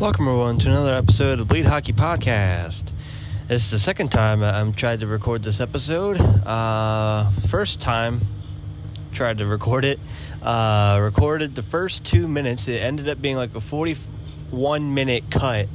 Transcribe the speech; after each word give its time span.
Welcome 0.00 0.28
everyone 0.28 0.58
to 0.58 0.68
another 0.68 0.94
episode 0.94 1.32
of 1.32 1.38
the 1.40 1.44
Bleed 1.44 1.66
Hockey 1.66 1.92
Podcast. 1.92 2.92
This 3.48 3.64
is 3.64 3.72
the 3.72 3.80
second 3.80 4.12
time 4.12 4.44
I'm 4.44 4.70
tried 4.70 5.00
to 5.00 5.08
record 5.08 5.42
this 5.42 5.60
episode. 5.60 6.20
Uh, 6.20 7.28
first 7.48 7.80
time 7.80 8.20
tried 9.12 9.38
to 9.38 9.46
record 9.46 9.84
it. 9.84 9.98
Uh, 10.40 11.00
recorded 11.02 11.56
the 11.56 11.64
first 11.64 12.04
two 12.04 12.28
minutes. 12.28 12.68
It 12.68 12.78
ended 12.78 13.08
up 13.08 13.20
being 13.20 13.34
like 13.34 13.56
a 13.56 13.60
41 13.60 14.94
minute 14.94 15.24
cut, 15.32 15.68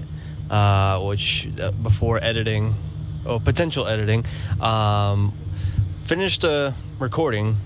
uh, 0.49 1.01
which 1.01 1.49
uh, 1.59 1.71
before 1.71 2.23
editing, 2.23 2.75
oh 3.25 3.41
potential 3.41 3.87
editing, 3.87 4.25
um, 4.61 5.33
finished 6.05 6.43
the 6.43 6.73
recording 6.97 7.57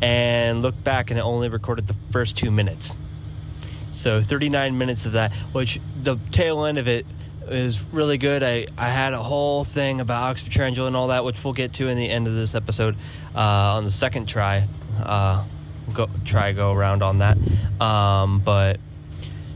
and 0.00 0.62
looked 0.62 0.84
back 0.84 1.10
and 1.10 1.18
it 1.18 1.22
only 1.22 1.48
recorded 1.48 1.88
the 1.88 1.96
first 2.12 2.36
two 2.36 2.52
minutes. 2.52 2.94
So 3.98 4.22
39 4.22 4.78
minutes 4.78 5.06
of 5.06 5.12
that, 5.12 5.34
which 5.52 5.80
the 6.00 6.18
tail 6.30 6.64
end 6.64 6.78
of 6.78 6.86
it 6.86 7.04
is 7.48 7.82
really 7.90 8.16
good. 8.16 8.44
I, 8.44 8.66
I 8.78 8.90
had 8.90 9.12
a 9.12 9.22
whole 9.22 9.64
thing 9.64 10.00
about 10.00 10.36
Pietrangelo 10.36 10.86
and 10.86 10.94
all 10.94 11.08
that, 11.08 11.24
which 11.24 11.42
we'll 11.42 11.52
get 11.52 11.72
to 11.74 11.88
in 11.88 11.96
the 11.96 12.08
end 12.08 12.28
of 12.28 12.34
this 12.34 12.54
episode 12.54 12.96
uh, 13.34 13.40
on 13.74 13.84
the 13.84 13.90
second 13.90 14.26
try. 14.26 14.68
Uh, 15.02 15.44
go 15.92 16.08
try 16.24 16.52
go 16.52 16.72
around 16.72 17.02
on 17.02 17.18
that, 17.18 17.38
um, 17.80 18.38
but 18.38 18.78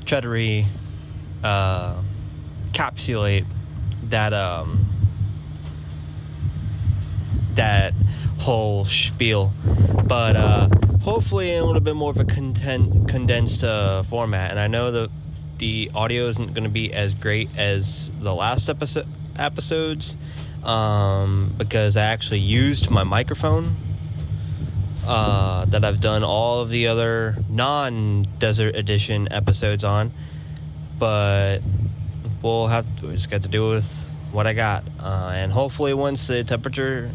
try 0.07 0.21
to 0.21 0.29
re 0.29 0.67
uh, 1.45 2.03
that 2.73 4.33
um, 4.33 4.92
that 7.57 7.95
whole 8.41 8.85
spiel. 8.85 9.53
But 10.05 10.37
uh, 10.37 10.69
hopefully 11.03 11.53
in 11.53 11.63
a 11.63 11.67
little 11.67 11.81
bit 11.81 11.97
more 11.97 12.11
of 12.11 12.19
a 12.19 12.25
content 12.25 13.09
condensed 13.09 13.65
uh, 13.65 14.03
format. 14.05 14.51
And 14.51 14.61
I 14.61 14.69
know 14.69 14.91
the 14.91 15.11
the 15.59 15.91
audio 15.95 16.27
isn't 16.27 16.55
going 16.55 16.65
to 16.65 16.71
be 16.71 16.93
as 16.93 17.15
great 17.15 17.49
as 17.57 18.11
the 18.19 18.35
last 18.35 18.69
episode 18.69 19.07
episodes 19.39 20.17
um, 20.65 21.55
because 21.57 21.97
I 21.97 22.05
actually 22.05 22.41
used 22.41 22.91
my 22.91 23.05
microphone 23.05 23.77
uh, 25.07 25.65
that 25.67 25.85
I've 25.85 26.01
done 26.01 26.23
all 26.23 26.61
of 26.61 26.71
the 26.71 26.87
other 26.87 27.37
non 27.49 28.23
Desert 28.39 28.77
Edition 28.77 29.33
episodes 29.33 29.85
on. 29.85 30.13
But 30.99 31.61
we'll 32.43 32.69
have 32.69 32.87
to, 33.01 33.09
we 33.09 33.15
just 33.15 33.31
got 33.31 33.43
to 33.43 33.49
do 33.49 33.69
with 33.69 33.91
what 34.31 34.47
I 34.47 34.53
got, 34.53 34.85
uh, 35.01 35.33
and 35.35 35.53
hopefully 35.53 35.93
once 35.93 36.27
the 36.29 36.43
temperature 36.45 37.11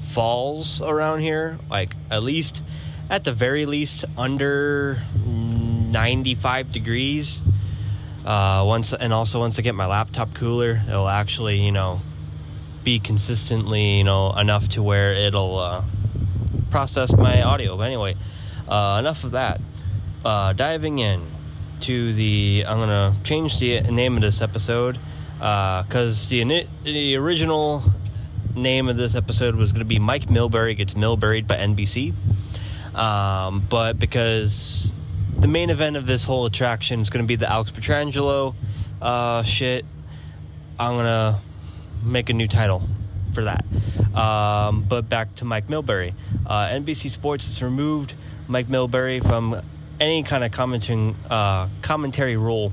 falls 0.00 0.82
around 0.82 1.20
here, 1.20 1.58
like 1.70 1.94
at 2.10 2.22
least 2.22 2.62
at 3.08 3.24
the 3.24 3.32
very 3.32 3.66
least 3.66 4.04
under 4.16 5.02
95 5.24 6.70
degrees. 6.70 7.42
Uh, 8.24 8.64
once 8.66 8.92
and 8.92 9.12
also 9.12 9.38
once 9.38 9.58
I 9.58 9.62
get 9.62 9.74
my 9.74 9.86
laptop 9.86 10.34
cooler, 10.34 10.82
it'll 10.88 11.08
actually 11.08 11.64
you 11.64 11.72
know 11.72 12.02
be 12.82 12.98
consistently 12.98 13.98
you 13.98 14.04
know 14.04 14.32
enough 14.32 14.68
to 14.70 14.82
where 14.82 15.14
it'll 15.14 15.58
uh, 15.58 15.84
process 16.70 17.12
my 17.16 17.42
audio. 17.42 17.76
But 17.76 17.84
anyway, 17.84 18.16
uh, 18.68 18.96
enough 18.98 19.24
of 19.24 19.32
that. 19.32 19.60
Uh, 20.24 20.52
diving 20.52 20.98
in 20.98 21.24
to 21.80 22.12
the, 22.12 22.64
I'm 22.66 22.78
gonna 22.78 23.14
change 23.22 23.58
the 23.60 23.80
name 23.82 24.16
of 24.16 24.22
this 24.22 24.40
episode 24.40 24.98
because 25.38 26.26
uh, 26.26 26.30
the 26.30 26.66
the 26.82 27.16
original 27.16 27.82
name 28.56 28.88
of 28.88 28.96
this 28.96 29.14
episode 29.14 29.54
was 29.54 29.72
going 29.72 29.80
to 29.80 29.86
be 29.86 29.98
Mike 29.98 30.26
Milbury 30.26 30.76
gets 30.76 30.94
Milburied 30.94 31.46
by 31.46 31.56
NBC. 31.56 32.14
Um, 32.94 33.66
but 33.68 33.98
because 33.98 34.92
the 35.34 35.48
main 35.48 35.70
event 35.70 35.96
of 35.96 36.06
this 36.06 36.24
whole 36.24 36.46
attraction 36.46 37.00
is 37.00 37.10
going 37.10 37.24
to 37.24 37.28
be 37.28 37.36
the 37.36 37.50
Alex 37.50 37.70
Pietrangelo 37.70 38.54
uh, 39.02 39.42
shit, 39.42 39.84
I'm 40.78 40.92
going 40.92 41.04
to 41.04 41.40
make 42.02 42.30
a 42.30 42.32
new 42.32 42.48
title 42.48 42.88
for 43.34 43.44
that. 43.44 43.64
Um, 44.14 44.82
but 44.82 45.08
back 45.08 45.34
to 45.36 45.44
Mike 45.44 45.68
Milbury. 45.68 46.14
Uh, 46.46 46.66
NBC 46.68 47.10
Sports 47.10 47.44
has 47.46 47.62
removed 47.62 48.14
Mike 48.48 48.68
Milbury 48.68 49.22
from 49.22 49.60
any 50.00 50.22
kind 50.22 50.42
of 50.44 50.52
commenting, 50.52 51.14
uh, 51.28 51.68
commentary 51.82 52.36
role 52.36 52.72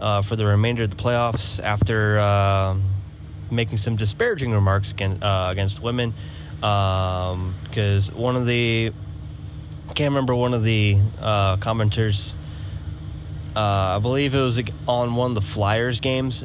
uh, 0.00 0.22
for 0.22 0.36
the 0.36 0.44
remainder 0.44 0.82
of 0.82 0.90
the 0.90 0.96
playoffs 0.96 1.62
after 1.62 2.18
uh, 2.18 2.76
making 3.50 3.78
some 3.78 3.96
disparaging 3.96 4.52
remarks 4.52 4.90
against, 4.90 5.22
uh, 5.22 5.48
against 5.50 5.80
women. 5.80 6.14
Because 6.56 8.10
um, 8.10 8.16
one 8.16 8.36
of 8.36 8.46
the 8.46 8.92
I 9.88 9.92
can't 9.92 10.10
remember 10.10 10.34
one 10.34 10.54
of 10.54 10.64
the 10.64 10.98
uh, 11.20 11.56
commenters. 11.58 12.32
Uh, 13.54 13.96
I 13.96 13.98
believe 14.00 14.34
it 14.34 14.40
was 14.40 14.60
on 14.88 15.14
one 15.14 15.32
of 15.32 15.34
the 15.34 15.40
Flyers 15.40 16.00
games, 16.00 16.44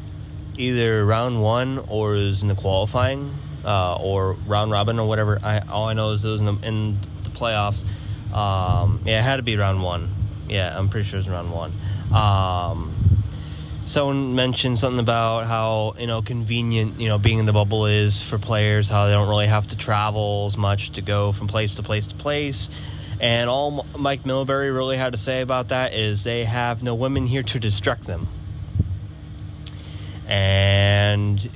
either 0.57 1.05
round 1.05 1.41
one 1.41 1.79
or 1.87 2.15
it 2.15 2.25
was 2.25 2.41
in 2.41 2.49
the 2.49 2.55
qualifying 2.55 3.33
uh, 3.65 3.95
or 3.95 4.33
round 4.33 4.71
robin 4.71 4.99
or 4.99 5.07
whatever. 5.07 5.39
I 5.41 5.59
all 5.59 5.87
I 5.87 5.93
know 5.93 6.11
is 6.11 6.23
it 6.23 6.29
was 6.29 6.41
in 6.41 6.45
the, 6.45 6.67
in 6.67 6.99
the 7.23 7.29
playoffs. 7.29 7.83
Um, 8.33 9.01
yeah, 9.05 9.19
it 9.19 9.23
had 9.23 9.37
to 9.37 9.43
be 9.43 9.55
round 9.55 9.81
one. 9.81 10.13
Yeah, 10.47 10.77
I'm 10.77 10.89
pretty 10.89 11.07
sure 11.07 11.17
it 11.17 11.21
was 11.21 11.29
round 11.29 11.51
one. 11.51 11.73
Um, 12.13 13.08
someone 13.89 14.35
mentioned 14.35 14.77
something 14.77 14.99
about 14.99 15.47
how 15.47 15.95
you 15.97 16.05
know 16.05 16.21
convenient 16.21 17.01
you 17.01 17.09
know 17.09 17.17
being 17.17 17.39
in 17.39 17.47
the 17.47 17.53
bubble 17.53 17.87
is 17.87 18.21
for 18.21 18.37
players, 18.37 18.87
how 18.87 19.07
they 19.07 19.13
don't 19.13 19.27
really 19.27 19.47
have 19.47 19.65
to 19.67 19.75
travel 19.75 20.45
as 20.45 20.55
much 20.55 20.91
to 20.91 21.01
go 21.01 21.31
from 21.31 21.47
place 21.47 21.73
to 21.75 21.83
place 21.83 22.07
to 22.07 22.15
place. 22.15 22.69
And 23.19 23.49
all 23.49 23.85
Mike 23.97 24.23
Milbury 24.23 24.73
really 24.73 24.95
had 24.95 25.13
to 25.13 25.19
say 25.19 25.41
about 25.41 25.69
that 25.69 25.93
is 25.93 26.23
they 26.23 26.45
have 26.45 26.83
no 26.83 26.95
women 26.95 27.25
here 27.25 27.43
to 27.43 27.59
distract 27.59 28.05
them. 28.05 28.29
And 30.27 31.49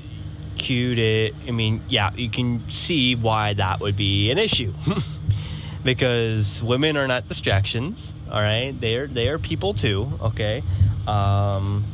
cued 0.57 0.97
it. 0.97 1.35
I 1.47 1.51
mean, 1.51 1.83
yeah, 1.87 2.11
you 2.15 2.29
can 2.29 2.69
see 2.69 3.15
why 3.15 3.53
that 3.53 3.79
would 3.79 3.95
be 3.95 4.31
an 4.31 4.39
issue. 4.39 4.73
because 5.83 6.63
women 6.63 6.97
are 6.97 7.07
not 7.07 7.29
distractions, 7.29 8.13
all 8.29 8.41
right? 8.41 8.73
They 8.77 8.95
are 8.95 9.07
they 9.07 9.29
are 9.29 9.37
people 9.37 9.75
too, 9.75 10.17
okay? 10.21 10.63
Um 11.07 11.92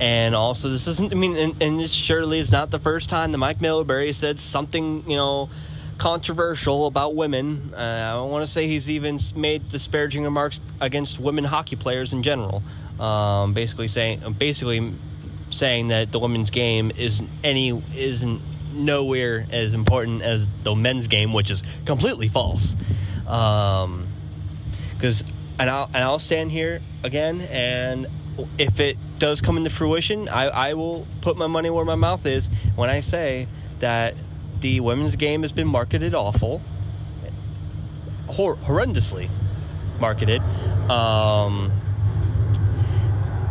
and 0.00 0.34
also 0.34 0.68
this 0.68 0.86
isn't 0.86 1.12
I 1.12 1.16
mean 1.16 1.36
and, 1.36 1.62
and 1.62 1.80
this 1.80 1.92
surely 1.92 2.38
is 2.38 2.52
not 2.52 2.70
the 2.70 2.78
first 2.78 3.08
time 3.08 3.32
that 3.32 3.38
Mike 3.38 3.58
Milbury 3.58 4.14
said 4.14 4.38
something, 4.38 5.08
you 5.08 5.16
know, 5.16 5.48
controversial 5.98 6.86
about 6.86 7.14
women. 7.14 7.72
Uh, 7.74 7.78
I 7.78 8.12
don't 8.12 8.30
want 8.30 8.46
to 8.46 8.52
say 8.52 8.68
he's 8.68 8.90
even 8.90 9.18
made 9.34 9.68
disparaging 9.68 10.24
remarks 10.24 10.60
against 10.80 11.18
women 11.18 11.44
hockey 11.44 11.76
players 11.76 12.12
in 12.12 12.22
general. 12.22 12.62
Um, 13.00 13.52
basically 13.52 13.88
saying, 13.88 14.36
basically 14.38 14.94
saying 15.50 15.88
that 15.88 16.12
the 16.12 16.18
women's 16.18 16.50
game 16.50 16.90
isn't 16.96 17.28
any 17.44 17.82
isn't 17.94 18.40
nowhere 18.72 19.46
as 19.50 19.74
important 19.74 20.22
as 20.22 20.48
the 20.62 20.74
men's 20.74 21.08
game, 21.08 21.32
which 21.32 21.50
is 21.50 21.62
completely 21.84 22.28
false. 22.28 22.74
Because 23.24 25.22
um, 25.22 25.28
and 25.58 25.70
I'll 25.70 25.90
and 25.92 26.04
I'll 26.04 26.18
stand 26.18 26.52
here 26.52 26.82
again 27.02 27.40
and 27.42 28.06
if 28.58 28.80
it 28.80 28.96
does 29.18 29.40
come 29.40 29.56
into 29.56 29.70
fruition, 29.70 30.28
I, 30.28 30.48
I 30.48 30.74
will 30.74 31.06
put 31.20 31.36
my 31.36 31.46
money 31.46 31.70
where 31.70 31.84
my 31.84 31.94
mouth 31.94 32.26
is 32.26 32.48
when 32.74 32.90
I 32.90 33.00
say 33.00 33.48
that 33.78 34.14
the 34.60 34.80
women's 34.80 35.16
game 35.16 35.42
has 35.42 35.52
been 35.52 35.68
marketed 35.68 36.14
awful, 36.14 36.62
hor- 38.28 38.56
horrendously 38.56 39.30
marketed, 39.98 40.42
um, 40.90 41.72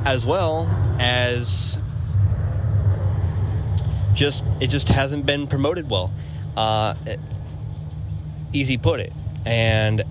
as 0.05 0.25
well 0.25 0.67
as 0.99 1.79
just 4.13 4.45
it 4.59 4.67
just 4.67 4.87
hasn't 4.89 5.25
been 5.25 5.47
promoted 5.47 5.89
well. 5.89 6.13
Uh, 6.55 6.95
easy 8.53 8.77
put 8.77 8.99
it, 8.99 9.11
and 9.45 10.03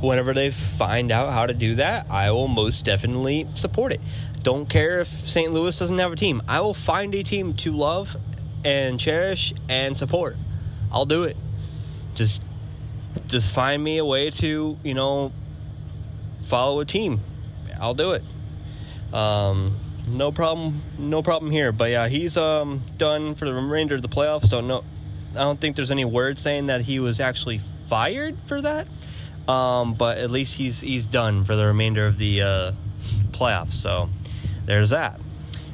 whenever 0.00 0.32
they 0.34 0.50
find 0.50 1.10
out 1.10 1.32
how 1.32 1.46
to 1.46 1.54
do 1.54 1.76
that, 1.76 2.10
I 2.10 2.30
will 2.30 2.48
most 2.48 2.84
definitely 2.84 3.46
support 3.54 3.92
it. 3.92 4.00
Don't 4.42 4.68
care 4.68 5.00
if 5.00 5.08
St. 5.08 5.52
Louis 5.52 5.76
doesn't 5.78 5.98
have 5.98 6.12
a 6.12 6.16
team. 6.16 6.42
I 6.48 6.60
will 6.60 6.74
find 6.74 7.14
a 7.14 7.22
team 7.22 7.54
to 7.54 7.76
love 7.76 8.16
and 8.64 8.98
cherish 8.98 9.52
and 9.68 9.96
support. 9.96 10.36
I'll 10.92 11.06
do 11.06 11.24
it. 11.24 11.36
Just 12.14 12.42
just 13.26 13.52
find 13.52 13.82
me 13.82 13.98
a 13.98 14.04
way 14.04 14.30
to, 14.30 14.78
you 14.82 14.94
know, 14.94 15.32
follow 16.44 16.80
a 16.80 16.84
team. 16.84 17.20
I'll 17.80 17.94
do 17.94 18.12
it. 18.12 18.22
Um, 19.12 19.78
no 20.06 20.32
problem, 20.32 20.82
no 20.98 21.22
problem 21.22 21.50
here. 21.50 21.72
But 21.72 21.90
yeah, 21.90 22.08
he's 22.08 22.36
um 22.36 22.82
done 22.96 23.34
for 23.34 23.44
the 23.44 23.54
remainder 23.54 23.96
of 23.96 24.02
the 24.02 24.08
playoffs. 24.08 24.50
Don't 24.50 24.68
know. 24.68 24.84
I 25.32 25.40
don't 25.40 25.60
think 25.60 25.76
there's 25.76 25.90
any 25.90 26.04
word 26.04 26.38
saying 26.38 26.66
that 26.66 26.82
he 26.82 27.00
was 27.00 27.20
actually 27.20 27.60
fired 27.88 28.36
for 28.46 28.60
that. 28.62 28.88
Um, 29.48 29.94
but 29.94 30.18
at 30.18 30.30
least 30.30 30.56
he's 30.56 30.82
he's 30.82 31.06
done 31.06 31.44
for 31.44 31.56
the 31.56 31.64
remainder 31.64 32.06
of 32.06 32.18
the 32.18 32.42
uh, 32.42 32.72
playoffs. 33.30 33.72
So 33.72 34.10
there's 34.66 34.90
that. 34.90 35.18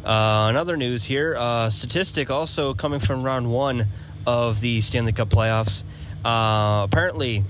Uh, 0.04 0.46
another 0.50 0.76
news 0.76 1.02
here, 1.04 1.34
uh, 1.36 1.70
statistic 1.70 2.30
also 2.30 2.74
coming 2.74 3.00
from 3.00 3.22
round 3.22 3.50
one 3.50 3.88
of 4.26 4.60
the 4.60 4.80
Stanley 4.80 5.12
Cup 5.12 5.30
playoffs. 5.30 5.82
Uh, 6.24 6.84
apparently, 6.84 7.44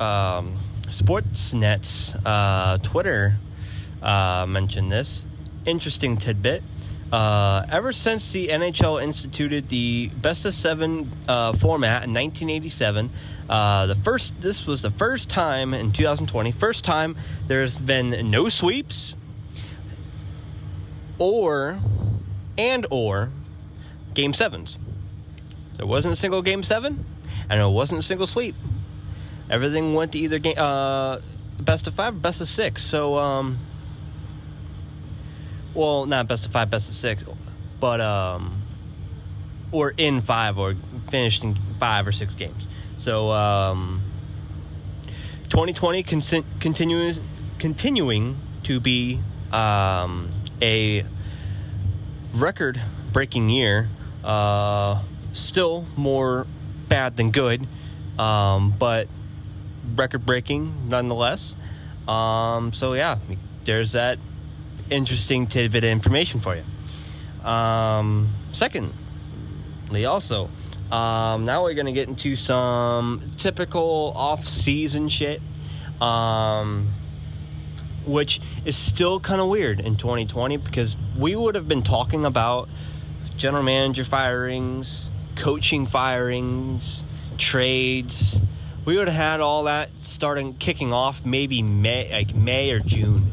um, 0.00 0.58
Sportsnet's 0.86 2.14
uh, 2.26 2.78
Twitter 2.78 3.36
uh, 4.02 4.46
mentioned 4.48 4.90
this, 4.90 5.26
interesting 5.66 6.16
tidbit. 6.16 6.62
Uh, 7.12 7.64
ever 7.70 7.90
since 7.90 8.32
the 8.32 8.48
NHL 8.48 9.02
instituted 9.02 9.70
the 9.70 10.08
best 10.08 10.44
of 10.44 10.54
seven 10.54 11.10
uh, 11.26 11.54
format 11.54 12.04
in 12.04 12.12
1987, 12.12 13.10
uh, 13.48 13.86
the 13.86 13.94
first 13.94 14.38
this 14.42 14.66
was 14.66 14.82
the 14.82 14.90
first 14.90 15.30
time 15.30 15.72
in 15.72 15.90
2020, 15.90 16.52
first 16.52 16.84
time 16.84 17.16
there's 17.46 17.78
been 17.78 18.30
no 18.30 18.50
sweeps 18.50 19.16
or 21.18 21.80
and 22.58 22.86
or 22.90 23.30
game 24.12 24.34
sevens. 24.34 24.78
So 25.72 25.84
it 25.84 25.88
wasn't 25.88 26.12
a 26.12 26.16
single 26.16 26.42
game 26.42 26.62
seven, 26.62 27.06
and 27.48 27.60
it 27.60 27.68
wasn't 27.68 28.00
a 28.00 28.02
single 28.02 28.26
sweep. 28.26 28.54
Everything 29.48 29.94
went 29.94 30.12
to 30.12 30.18
either 30.18 30.38
game, 30.38 30.58
uh, 30.58 31.20
best 31.58 31.86
of 31.86 31.94
five, 31.94 32.14
or 32.14 32.18
best 32.18 32.42
of 32.42 32.48
six. 32.48 32.82
So 32.82 33.16
um, 33.16 33.56
well, 35.78 36.06
not 36.06 36.26
best 36.26 36.44
of 36.44 36.50
five, 36.50 36.68
best 36.70 36.88
of 36.88 36.94
six, 36.96 37.24
but 37.78 38.00
um, 38.00 38.62
or 39.70 39.94
in 39.96 40.20
five 40.20 40.58
or 40.58 40.74
finished 41.08 41.44
in 41.44 41.56
five 41.78 42.04
or 42.04 42.10
six 42.10 42.34
games. 42.34 42.66
So 42.96 43.30
um, 43.30 44.02
2020 45.50 46.02
con- 46.02 46.44
continues 46.58 47.20
continuing 47.60 48.38
to 48.64 48.80
be 48.80 49.20
um, 49.52 50.30
a 50.60 51.06
record 52.34 52.82
breaking 53.12 53.48
year. 53.48 53.88
Uh, 54.24 55.00
still 55.32 55.86
more 55.96 56.48
bad 56.88 57.16
than 57.16 57.30
good, 57.30 57.68
um, 58.18 58.74
but 58.76 59.06
record 59.94 60.26
breaking 60.26 60.88
nonetheless. 60.88 61.54
Um, 62.08 62.72
so 62.72 62.94
yeah, 62.94 63.18
there's 63.64 63.92
that 63.92 64.18
interesting 64.90 65.46
tidbit 65.46 65.84
of 65.84 65.90
information 65.90 66.40
for 66.40 66.56
you. 66.56 67.48
Um, 67.48 68.34
secondly, 68.52 70.04
also, 70.04 70.50
um, 70.90 71.44
now 71.44 71.62
we're 71.62 71.74
gonna 71.74 71.92
get 71.92 72.08
into 72.08 72.34
some 72.36 73.20
typical 73.36 74.12
off-season 74.16 75.08
shit, 75.08 75.40
um, 76.00 76.92
which 78.04 78.40
is 78.64 78.76
still 78.76 79.20
kind 79.20 79.40
of 79.40 79.48
weird 79.48 79.80
in 79.80 79.96
2020 79.96 80.56
because 80.56 80.96
we 81.16 81.36
would 81.36 81.54
have 81.54 81.68
been 81.68 81.82
talking 81.82 82.24
about 82.24 82.68
general 83.36 83.62
manager 83.62 84.04
firings, 84.04 85.10
coaching 85.36 85.86
firings, 85.86 87.04
trades. 87.36 88.40
We 88.84 88.96
would 88.96 89.08
have 89.08 89.16
had 89.16 89.40
all 89.40 89.64
that 89.64 89.90
starting 89.96 90.54
kicking 90.54 90.92
off 90.92 91.24
maybe 91.24 91.62
May, 91.62 92.10
like 92.10 92.34
May 92.34 92.70
or 92.70 92.80
June 92.80 93.32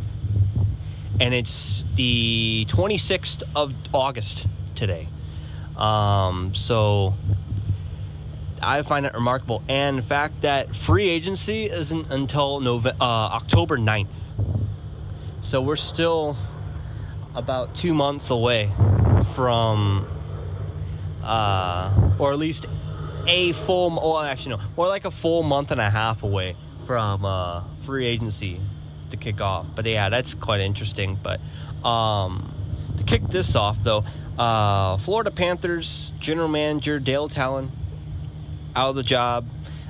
and 1.19 1.33
it's 1.33 1.85
the 1.95 2.65
26th 2.69 3.43
of 3.55 3.73
August 3.93 4.47
today. 4.75 5.07
Um, 5.77 6.53
so 6.53 7.15
I 8.61 8.81
find 8.81 9.05
that 9.05 9.13
remarkable, 9.13 9.63
and 9.67 9.97
the 9.97 10.03
fact 10.03 10.41
that 10.41 10.75
free 10.75 11.09
agency 11.09 11.65
isn't 11.65 12.09
until 12.09 12.59
November, 12.59 12.97
uh, 13.01 13.29
October 13.33 13.77
9th. 13.77 14.07
So 15.41 15.61
we're 15.61 15.75
still 15.75 16.35
about 17.35 17.75
two 17.75 17.93
months 17.93 18.29
away 18.29 18.71
from, 19.33 20.07
uh, 21.23 21.91
or 22.17 22.31
at 22.31 22.39
least 22.39 22.67
a 23.27 23.51
full, 23.53 23.89
well, 23.91 24.19
actually, 24.19 24.55
no, 24.55 24.61
more 24.77 24.87
like 24.87 25.05
a 25.05 25.11
full 25.11 25.43
month 25.43 25.71
and 25.71 25.81
a 25.81 25.89
half 25.89 26.23
away 26.23 26.55
from 26.85 27.25
uh, 27.25 27.63
free 27.81 28.05
agency 28.05 28.61
to 29.11 29.17
kick 29.17 29.41
off. 29.41 29.67
But 29.73 29.85
yeah, 29.85 30.09
that's 30.09 30.33
quite 30.33 30.61
interesting. 30.61 31.19
But 31.21 31.39
um, 31.85 32.53
to 32.97 33.03
kick 33.03 33.27
this 33.27 33.55
off, 33.55 33.83
though, 33.83 34.03
uh, 34.37 34.97
Florida 34.97 35.31
Panthers 35.31 36.13
general 36.19 36.47
manager 36.47 36.99
Dale 36.99 37.29
Tallon 37.29 37.71
out 38.75 38.89
of 38.89 38.95
the 38.95 39.03
job. 39.03 39.47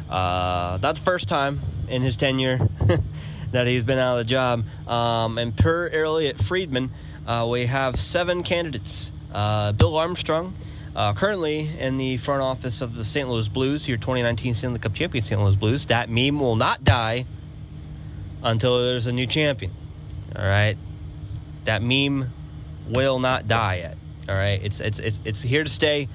Uh, 0.10 0.78
that's 0.78 1.00
the 1.00 1.06
first 1.06 1.28
time 1.28 1.62
in 1.88 2.02
his 2.02 2.16
tenure 2.16 2.70
that 3.52 3.68
he's 3.68 3.84
been 3.84 3.98
out 3.98 4.20
of 4.20 4.26
the 4.26 4.30
job. 4.30 4.66
Um, 4.88 5.38
and 5.38 5.56
per 5.56 5.90
Elliot 5.90 6.42
Friedman, 6.44 6.92
uh, 7.26 7.48
we 7.50 7.66
have 7.66 8.00
seven 8.00 8.44
candidates. 8.44 9.12
Uh, 9.34 9.72
Bill 9.72 9.98
Armstrong, 9.98 10.56
uh, 10.96 11.14
currently 11.14 11.70
in 11.78 11.98
the 11.98 12.18
front 12.18 12.42
office 12.42 12.82
of 12.82 12.96
the 12.96 13.04
St. 13.04 13.28
Louis 13.28 13.48
Blues, 13.48 13.88
your 13.88 13.98
2019 13.98 14.54
Stanley 14.54 14.80
Cup 14.80 14.94
champion 14.94 15.24
St. 15.24 15.42
Louis 15.42 15.56
Blues. 15.56 15.86
That 15.88 16.10
meme 16.10 16.40
will 16.40 16.56
not 16.56 16.84
die 16.84 17.26
until 18.46 18.78
there's 18.86 19.08
a 19.08 19.12
new 19.12 19.28
champion. 19.28 19.74
All 20.38 20.46
right, 20.46 20.78
that 21.66 21.82
meme 21.82 22.32
will 22.88 23.20
not 23.20 23.48
die 23.48 23.78
yet. 23.78 23.98
All 24.30 24.36
right, 24.36 24.62
it's 24.64 24.80
it's 24.80 25.00
it's 25.00 25.20
it's 25.26 25.42
here 25.42 25.64
to 25.64 25.70
stay. 25.70 26.08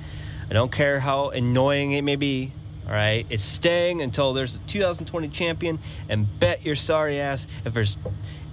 I 0.49 0.53
don't 0.53 0.73
care 0.73 1.01
how 1.01 1.31
annoying 1.31 1.93
it 1.93 2.03
may 2.03 2.17
be. 2.17 2.53
All 2.87 2.93
right, 2.93 3.27
it's 3.29 3.45
staying 3.45 4.01
until 4.01 4.33
there's 4.33 4.57
a 4.57 4.59
2020 4.61 5.29
champion, 5.29 5.79
and 6.09 6.27
bet 6.41 6.65
your 6.65 6.77
sorry 6.77 7.21
ass 7.21 7.47
if 7.65 7.75
there's 7.75 7.99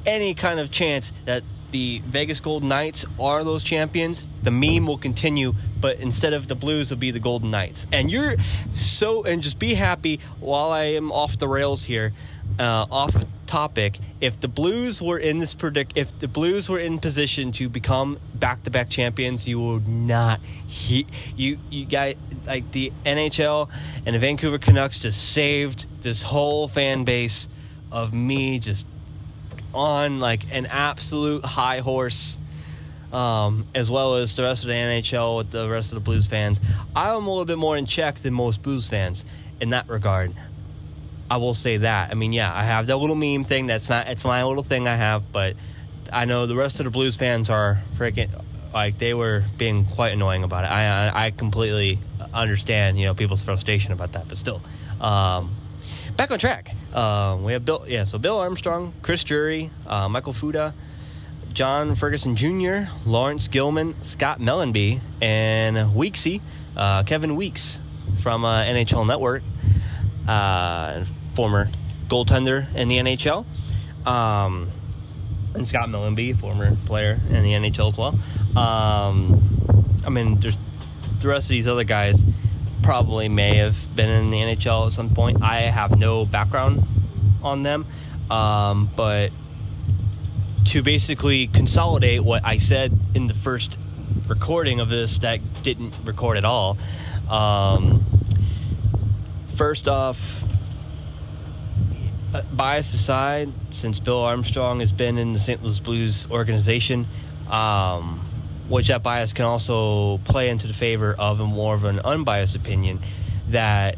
any 0.05 0.33
kind 0.33 0.59
of 0.59 0.71
chance 0.71 1.11
that 1.25 1.43
the 1.71 2.01
Vegas 2.05 2.39
Golden 2.39 2.69
Knights 2.69 3.05
are 3.19 3.43
those 3.43 3.63
champions, 3.63 4.23
the 4.41 4.51
meme 4.51 4.87
will 4.87 4.97
continue, 4.97 5.53
but 5.79 5.99
instead 5.99 6.33
of 6.33 6.47
the 6.47 6.55
Blues, 6.55 6.89
will 6.89 6.97
be 6.97 7.11
the 7.11 7.19
Golden 7.19 7.51
Knights. 7.51 7.87
And 7.91 8.09
you're 8.09 8.35
so, 8.73 9.23
and 9.23 9.43
just 9.43 9.59
be 9.59 9.73
happy 9.73 10.19
while 10.39 10.71
I 10.71 10.85
am 10.85 11.11
off 11.11 11.37
the 11.37 11.47
rails 11.47 11.83
here, 11.83 12.13
uh, 12.59 12.85
off 12.91 13.15
topic. 13.45 13.99
If 14.21 14.39
the 14.39 14.47
Blues 14.47 15.01
were 15.01 15.17
in 15.17 15.39
this 15.39 15.55
predict, 15.55 15.93
if 15.95 16.17
the 16.19 16.27
Blues 16.27 16.69
were 16.69 16.79
in 16.79 16.99
position 16.99 17.51
to 17.53 17.69
become 17.69 18.19
back-to-back 18.35 18.89
champions, 18.89 19.47
you 19.47 19.59
would 19.59 19.87
not. 19.87 20.41
He, 20.67 21.07
you, 21.35 21.59
you 21.69 21.85
guys 21.85 22.15
like 22.45 22.71
the 22.71 22.91
NHL 23.05 23.69
and 24.05 24.15
the 24.15 24.19
Vancouver 24.19 24.57
Canucks 24.57 24.99
just 24.99 25.33
saved 25.33 25.85
this 26.01 26.21
whole 26.21 26.67
fan 26.67 27.03
base 27.03 27.47
of 27.91 28.13
me 28.13 28.59
just 28.59 28.85
on 29.73 30.19
like 30.19 30.45
an 30.51 30.65
absolute 30.65 31.45
high 31.45 31.79
horse, 31.79 32.37
um, 33.11 33.65
as 33.75 33.89
well 33.89 34.15
as 34.15 34.35
the 34.35 34.43
rest 34.43 34.63
of 34.63 34.69
the 34.69 34.73
NHL 34.73 35.37
with 35.37 35.51
the 35.51 35.69
rest 35.69 35.91
of 35.91 35.95
the 35.95 36.01
Blues 36.01 36.27
fans. 36.27 36.59
I'm 36.95 37.25
a 37.25 37.29
little 37.29 37.45
bit 37.45 37.57
more 37.57 37.77
in 37.77 37.85
check 37.85 38.15
than 38.21 38.33
most 38.33 38.61
Blues 38.61 38.87
fans 38.87 39.25
in 39.61 39.71
that 39.71 39.87
regard. 39.87 40.33
I 41.29 41.37
will 41.37 41.53
say 41.53 41.77
that. 41.77 42.11
I 42.11 42.13
mean, 42.13 42.33
yeah, 42.33 42.53
I 42.53 42.63
have 42.63 42.87
that 42.87 42.97
little 42.97 43.15
meme 43.15 43.43
thing. 43.43 43.67
That's 43.67 43.89
not. 43.89 44.07
It's 44.07 44.23
my 44.23 44.43
little 44.43 44.63
thing 44.63 44.87
I 44.87 44.95
have, 44.95 45.31
but 45.31 45.55
I 46.11 46.25
know 46.25 46.45
the 46.45 46.55
rest 46.55 46.79
of 46.79 46.85
the 46.85 46.91
Blues 46.91 47.15
fans 47.15 47.49
are 47.49 47.81
freaking 47.97 48.29
like 48.73 48.97
they 48.97 49.13
were 49.13 49.43
being 49.57 49.85
quite 49.85 50.13
annoying 50.13 50.43
about 50.43 50.63
it. 50.63 50.67
I 50.67 51.25
I, 51.27 51.31
completely 51.31 51.99
understand 52.33 52.99
you 52.99 53.05
know 53.05 53.13
people's 53.13 53.43
frustration 53.43 53.91
about 53.91 54.13
that, 54.13 54.27
but 54.27 54.37
still. 54.37 54.61
Um, 55.01 55.55
back 56.15 56.31
on 56.31 56.39
track. 56.39 56.75
Uh, 56.93 57.37
we 57.41 57.53
have 57.53 57.65
Bill, 57.65 57.85
yeah. 57.87 58.05
So 58.05 58.17
Bill 58.17 58.39
Armstrong, 58.39 58.93
Chris 59.01 59.23
Drury, 59.23 59.69
uh, 59.85 60.09
Michael 60.09 60.33
Futa, 60.33 60.73
John 61.53 61.95
Ferguson 61.95 62.35
Jr., 62.35 62.89
Laurence 63.05 63.47
Gilman, 63.47 63.95
Scott 64.03 64.39
Mellanby, 64.39 65.01
and 65.21 65.77
Weeksy, 65.95 66.41
uh, 66.75 67.03
Kevin 67.03 67.35
Weeks 67.35 67.79
from 68.21 68.45
uh, 68.45 68.63
NHL 68.63 69.07
Network, 69.07 69.43
uh, 70.27 71.05
former 71.33 71.69
goaltender 72.07 72.73
in 72.75 72.87
the 72.87 72.97
NHL, 72.97 73.45
um, 74.05 74.69
and 75.53 75.67
Scott 75.67 75.89
Mellanby, 75.89 76.39
former 76.39 76.75
player 76.85 77.19
in 77.29 77.43
the 77.43 77.51
NHL 77.51 77.89
as 77.89 77.97
well. 77.97 78.17
Um, 78.57 80.01
I 80.05 80.09
mean, 80.09 80.39
there's 80.39 80.57
the 81.19 81.27
rest 81.27 81.45
of 81.45 81.49
these 81.49 81.67
other 81.67 81.83
guys 81.83 82.23
probably 82.83 83.27
may 83.27 83.57
have 83.57 83.95
been 83.95 84.09
in 84.09 84.31
the 84.31 84.37
NHL 84.37 84.87
at 84.87 84.93
some 84.93 85.09
point. 85.09 85.43
I 85.43 85.61
have 85.61 85.97
no 85.97 86.25
background 86.25 86.85
on 87.43 87.63
them, 87.63 87.85
um, 88.29 88.89
but 88.95 89.31
to 90.65 90.83
basically 90.83 91.47
consolidate 91.47 92.23
what 92.23 92.45
I 92.45 92.57
said 92.57 92.97
in 93.13 93.27
the 93.27 93.33
first 93.33 93.77
recording 94.27 94.79
of 94.79 94.89
this 94.89 95.19
that 95.19 95.63
didn't 95.63 95.95
record 96.03 96.37
at 96.37 96.45
all. 96.45 96.77
Um, 97.29 98.05
first 99.57 99.87
off, 99.87 100.45
uh, 102.33 102.43
bias 102.53 102.93
aside, 102.93 103.51
since 103.71 103.99
Bill 103.99 104.19
Armstrong 104.19 104.79
has 104.81 104.91
been 104.91 105.17
in 105.17 105.33
the 105.33 105.39
St. 105.39 105.63
Louis 105.63 105.79
Blues 105.79 106.27
organization, 106.29 107.07
um, 107.49 108.19
which 108.69 108.89
that 108.89 109.01
bias 109.01 109.33
can 109.33 109.45
also 109.45 110.19
play 110.19 110.49
into 110.49 110.67
the 110.67 110.75
favor 110.75 111.15
of 111.17 111.39
a 111.39 111.45
more 111.45 111.73
of 111.73 111.85
an 111.85 111.99
unbiased 112.01 112.55
opinion 112.55 112.99
that 113.49 113.97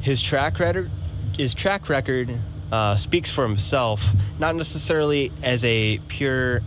his 0.00 0.22
track 0.22 0.58
record 0.58 0.90
his 1.36 1.54
track 1.54 1.88
record 1.88 2.38
uh, 2.70 2.94
speaks 2.96 3.30
for 3.30 3.46
himself 3.46 4.12
not 4.38 4.54
necessarily 4.54 5.32
as 5.42 5.64
a 5.64 5.98
pure 6.08 6.60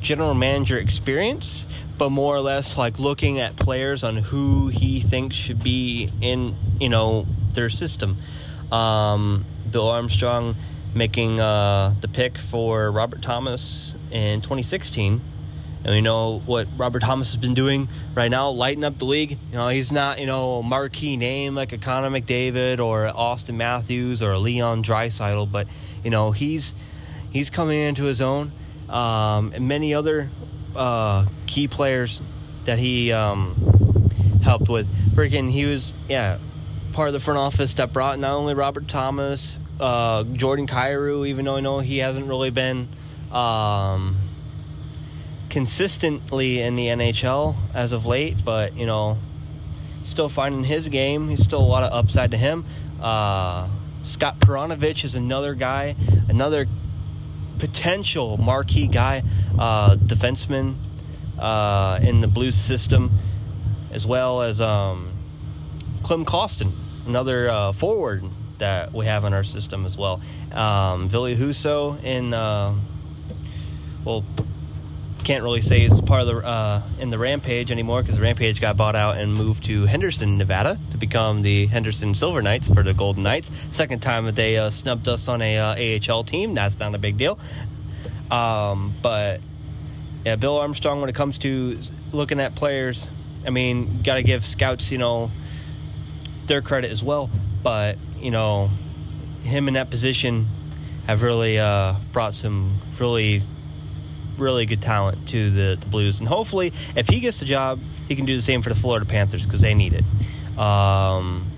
general 0.00 0.32
manager 0.32 0.78
experience 0.78 1.68
but 1.98 2.08
more 2.08 2.34
or 2.34 2.40
less 2.40 2.78
like 2.78 2.98
looking 2.98 3.38
at 3.38 3.56
players 3.56 4.02
on 4.02 4.16
who 4.16 4.68
he 4.68 5.00
thinks 5.00 5.36
should 5.36 5.62
be 5.62 6.10
in 6.22 6.56
you 6.80 6.88
know 6.88 7.26
their 7.56 7.68
system 7.68 8.16
um, 8.70 9.44
bill 9.68 9.88
armstrong 9.88 10.54
making 10.94 11.40
uh, 11.40 11.92
the 12.00 12.08
pick 12.08 12.38
for 12.38 12.92
robert 12.92 13.20
thomas 13.22 13.96
in 14.10 14.40
2016 14.40 15.20
And 15.84 15.94
we 15.94 16.00
know 16.00 16.40
what 16.46 16.66
Robert 16.76 16.98
Thomas 16.98 17.28
has 17.28 17.36
been 17.36 17.54
doing 17.54 17.88
right 18.12 18.28
now, 18.28 18.50
lighting 18.50 18.82
up 18.82 18.98
the 18.98 19.04
league. 19.04 19.38
You 19.52 19.56
know, 19.56 19.68
he's 19.68 19.92
not, 19.92 20.18
you 20.18 20.26
know, 20.26 20.56
a 20.56 20.62
marquee 20.64 21.16
name 21.16 21.54
like 21.54 21.72
a 21.72 21.78
Connor 21.78 22.10
McDavid 22.10 22.80
or 22.80 23.06
Austin 23.06 23.56
Matthews 23.56 24.20
or 24.20 24.36
Leon 24.36 24.82
Draisaitl, 24.82 25.52
but 25.52 25.68
you 26.02 26.10
know, 26.10 26.32
he's 26.32 26.74
he's 27.30 27.50
coming 27.50 27.78
into 27.78 28.02
his 28.02 28.20
own. 28.20 28.50
Um, 28.88 29.52
and 29.54 29.68
many 29.68 29.94
other 29.94 30.28
uh, 30.74 31.26
key 31.46 31.68
players 31.68 32.20
that 32.64 32.80
he 32.80 33.12
um, 33.12 33.54
helped 34.42 34.68
with. 34.68 34.88
Freaking, 35.14 35.50
he 35.50 35.66
was 35.66 35.94
yeah 36.08 36.38
part 36.96 37.08
of 37.08 37.12
the 37.12 37.20
front 37.20 37.36
office 37.36 37.74
that 37.74 37.92
brought 37.92 38.18
not 38.18 38.32
only 38.32 38.54
Robert 38.54 38.88
Thomas, 38.88 39.58
uh, 39.78 40.24
Jordan 40.24 40.66
Kyrou, 40.66 41.28
even 41.28 41.44
though 41.44 41.56
I 41.56 41.60
know 41.60 41.80
he 41.80 41.98
hasn't 41.98 42.26
really 42.26 42.48
been 42.48 42.88
um, 43.30 44.16
consistently 45.50 46.62
in 46.62 46.74
the 46.74 46.86
NHL 46.86 47.54
as 47.74 47.92
of 47.92 48.06
late, 48.06 48.42
but 48.42 48.74
you 48.78 48.86
know, 48.86 49.18
still 50.04 50.30
finding 50.30 50.64
his 50.64 50.88
game. 50.88 51.28
He's 51.28 51.44
still 51.44 51.60
a 51.60 51.68
lot 51.68 51.82
of 51.82 51.92
upside 51.92 52.30
to 52.30 52.38
him. 52.38 52.64
Uh, 52.98 53.68
Scott 54.02 54.38
Perunovich 54.38 55.04
is 55.04 55.14
another 55.14 55.54
guy, 55.54 55.96
another 56.30 56.66
potential 57.58 58.38
marquee 58.38 58.86
guy, 58.86 59.22
uh, 59.58 59.96
defenseman 59.96 60.76
uh, 61.38 61.98
in 62.00 62.22
the 62.22 62.28
Blues 62.28 62.56
system, 62.56 63.18
as 63.92 64.06
well 64.06 64.40
as 64.40 64.62
um, 64.62 65.12
Klim 66.02 66.24
Kostin, 66.24 66.72
another 67.06 67.48
uh, 67.48 67.72
forward 67.72 68.24
that 68.58 68.92
we 68.92 69.06
have 69.06 69.24
in 69.24 69.32
our 69.32 69.44
system 69.44 69.84
as 69.86 69.96
well. 69.96 70.20
Um, 70.52 71.08
Ville 71.08 71.36
Husso 71.36 72.02
in, 72.02 72.32
uh, 72.32 72.74
well, 74.04 74.24
can't 75.26 75.42
really 75.42 75.60
say 75.60 75.80
he's 75.80 76.00
part 76.02 76.22
of 76.22 76.28
the 76.28 76.36
uh, 76.36 76.82
in 77.00 77.10
the 77.10 77.18
Rampage 77.18 77.72
anymore 77.72 78.00
because 78.00 78.14
the 78.14 78.22
Rampage 78.22 78.60
got 78.60 78.76
bought 78.76 78.94
out 78.94 79.16
and 79.16 79.34
moved 79.34 79.64
to 79.64 79.84
Henderson, 79.84 80.38
Nevada, 80.38 80.78
to 80.90 80.96
become 80.96 81.42
the 81.42 81.66
Henderson 81.66 82.14
Silver 82.14 82.40
Knights 82.40 82.68
for 82.68 82.84
the 82.84 82.94
Golden 82.94 83.24
Knights. 83.24 83.50
Second 83.72 84.02
time 84.02 84.26
that 84.26 84.36
they 84.36 84.56
uh, 84.56 84.70
snubbed 84.70 85.08
us 85.08 85.26
on 85.26 85.42
a 85.42 85.58
uh, 85.58 86.12
AHL 86.14 86.22
team. 86.22 86.54
That's 86.54 86.78
not 86.78 86.94
a 86.94 86.98
big 86.98 87.16
deal. 87.16 87.40
Um, 88.30 88.94
but 89.02 89.40
yeah, 90.24 90.36
Bill 90.36 90.58
Armstrong, 90.58 91.00
when 91.00 91.10
it 91.10 91.16
comes 91.16 91.38
to 91.38 91.80
looking 92.12 92.38
at 92.38 92.54
players, 92.54 93.08
I 93.44 93.50
mean, 93.50 94.02
got 94.02 94.14
to 94.14 94.22
give 94.22 94.46
scouts, 94.46 94.92
you 94.92 94.98
know, 94.98 95.32
their 96.46 96.62
credit 96.62 96.90
as 96.90 97.02
well. 97.02 97.30
But 97.62 97.98
you 98.18 98.30
know, 98.30 98.70
him 99.42 99.68
in 99.68 99.74
that 99.74 99.90
position 99.90 100.48
have 101.06 101.22
really 101.22 101.58
uh, 101.58 101.94
brought 102.12 102.34
some 102.34 102.80
really 102.98 103.42
really 104.38 104.66
good 104.66 104.82
talent 104.82 105.28
to 105.28 105.50
the, 105.50 105.78
the, 105.80 105.86
Blues. 105.86 106.20
And 106.20 106.28
hopefully, 106.28 106.72
if 106.94 107.08
he 107.08 107.20
gets 107.20 107.38
the 107.38 107.46
job, 107.46 107.80
he 108.08 108.16
can 108.16 108.26
do 108.26 108.36
the 108.36 108.42
same 108.42 108.62
for 108.62 108.68
the 108.68 108.74
Florida 108.74 109.06
Panthers 109.06 109.46
because 109.46 109.60
they 109.60 109.74
need 109.74 109.94
it. 109.94 110.58
Um, 110.58 111.50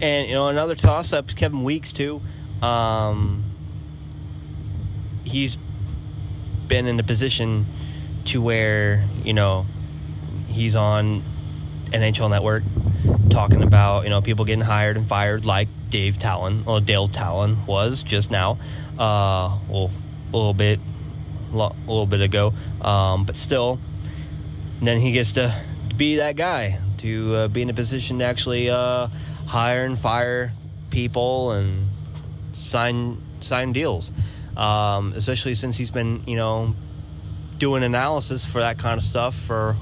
and, 0.00 0.28
you 0.28 0.34
know, 0.34 0.48
another 0.48 0.74
toss 0.74 1.12
up 1.12 1.28
is 1.28 1.34
Kevin 1.34 1.62
Weeks, 1.62 1.92
too. 1.92 2.20
Um, 2.62 3.44
he's 5.24 5.58
been 6.68 6.86
in 6.86 6.98
a 7.00 7.02
position 7.02 7.66
to 8.26 8.40
where, 8.40 9.08
you 9.24 9.32
know, 9.32 9.66
he's 10.48 10.76
on 10.76 11.22
an 11.92 12.00
NHL 12.02 12.30
Network 12.30 12.62
talking 13.30 13.62
about, 13.62 14.04
you 14.04 14.10
know, 14.10 14.20
people 14.20 14.44
getting 14.44 14.64
hired 14.64 14.96
and 14.96 15.08
fired 15.08 15.44
like 15.44 15.68
Dave 15.88 16.18
Tallon 16.18 16.64
or 16.66 16.80
Dale 16.80 17.08
Tallon 17.08 17.64
was 17.66 18.02
just 18.02 18.30
now. 18.30 18.58
Uh, 18.98 19.58
well, 19.68 19.90
a 20.32 20.36
little 20.36 20.54
bit 20.54 20.80
a 21.52 21.56
little 21.56 22.06
bit 22.06 22.20
ago, 22.20 22.52
um, 22.80 23.24
but 23.24 23.36
still. 23.36 23.80
then 24.80 25.00
he 25.00 25.12
gets 25.12 25.32
to 25.32 25.54
be 25.96 26.16
that 26.16 26.36
guy 26.36 26.78
to 26.98 27.34
uh, 27.34 27.48
be 27.48 27.62
in 27.62 27.70
a 27.70 27.74
position 27.74 28.18
to 28.20 28.24
actually 28.24 28.70
uh, 28.70 29.08
hire 29.46 29.84
and 29.84 29.98
fire 29.98 30.52
people 30.90 31.50
and 31.52 31.88
sign 32.52 33.20
sign 33.40 33.72
deals. 33.72 34.12
Um, 34.56 35.12
especially 35.14 35.54
since 35.54 35.76
he's 35.76 35.90
been, 35.90 36.22
you 36.26 36.36
know, 36.36 36.74
doing 37.58 37.82
analysis 37.82 38.44
for 38.44 38.60
that 38.60 38.78
kind 38.78 38.98
of 38.98 39.04
stuff 39.04 39.34
for 39.34 39.76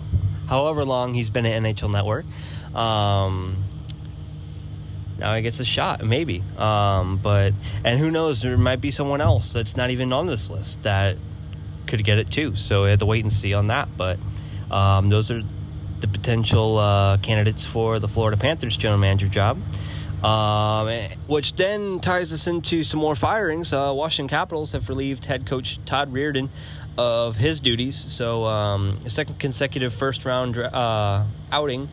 however 0.46 0.84
long 0.84 1.14
he's 1.14 1.30
been 1.30 1.46
at 1.46 1.62
NHL 1.62 1.90
Network. 1.90 2.26
Um, 2.74 3.64
now 5.18 5.34
he 5.34 5.42
gets 5.42 5.58
a 5.60 5.64
shot, 5.64 6.04
maybe. 6.04 6.42
Um, 6.56 7.18
but 7.18 7.52
and 7.84 7.98
who 7.98 8.10
knows? 8.10 8.42
There 8.42 8.56
might 8.56 8.80
be 8.80 8.90
someone 8.90 9.20
else 9.20 9.52
that's 9.52 9.76
not 9.76 9.90
even 9.90 10.12
on 10.12 10.26
this 10.26 10.48
list 10.48 10.82
that 10.82 11.16
could 11.86 12.04
get 12.04 12.18
it 12.18 12.30
too. 12.30 12.54
So 12.54 12.84
we 12.84 12.90
had 12.90 13.00
to 13.00 13.06
wait 13.06 13.24
and 13.24 13.32
see 13.32 13.54
on 13.54 13.68
that. 13.68 13.96
But 13.96 14.18
um, 14.70 15.08
those 15.08 15.30
are 15.30 15.42
the 16.00 16.08
potential 16.08 16.78
uh, 16.78 17.16
candidates 17.18 17.64
for 17.64 17.98
the 17.98 18.08
Florida 18.08 18.36
Panthers 18.36 18.76
general 18.76 19.00
manager 19.00 19.28
job. 19.28 19.60
Um, 20.24 20.88
which 21.28 21.54
then 21.54 22.00
ties 22.00 22.32
us 22.32 22.48
into 22.48 22.82
some 22.82 22.98
more 22.98 23.14
firings. 23.14 23.72
Uh, 23.72 23.92
Washington 23.94 24.28
Capitals 24.28 24.72
have 24.72 24.88
relieved 24.88 25.26
head 25.26 25.46
coach 25.46 25.78
Todd 25.84 26.12
Reirden 26.12 26.48
of 26.96 27.36
his 27.36 27.60
duties. 27.60 28.04
So, 28.08 28.44
um, 28.46 28.98
a 29.04 29.10
second 29.10 29.38
consecutive 29.38 29.94
first 29.94 30.24
round 30.24 30.58
uh, 30.58 31.24
outing 31.52 31.88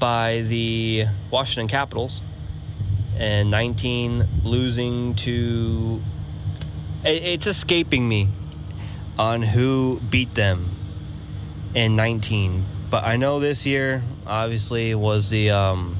by 0.00 0.40
the 0.40 1.06
Washington 1.30 1.68
Capitals, 1.68 2.22
and 3.16 3.50
19 3.50 4.26
losing 4.42 5.14
to. 5.14 6.02
It's 7.04 7.46
escaping 7.46 8.08
me 8.08 8.28
on 9.18 9.42
who 9.42 10.00
beat 10.10 10.34
them 10.34 10.74
in 11.74 11.94
19. 11.94 12.66
But 12.90 13.04
I 13.04 13.16
know 13.16 13.38
this 13.38 13.64
year, 13.64 14.02
obviously, 14.26 14.94
was 14.94 15.30
the 15.30 15.50
um, 15.50 15.96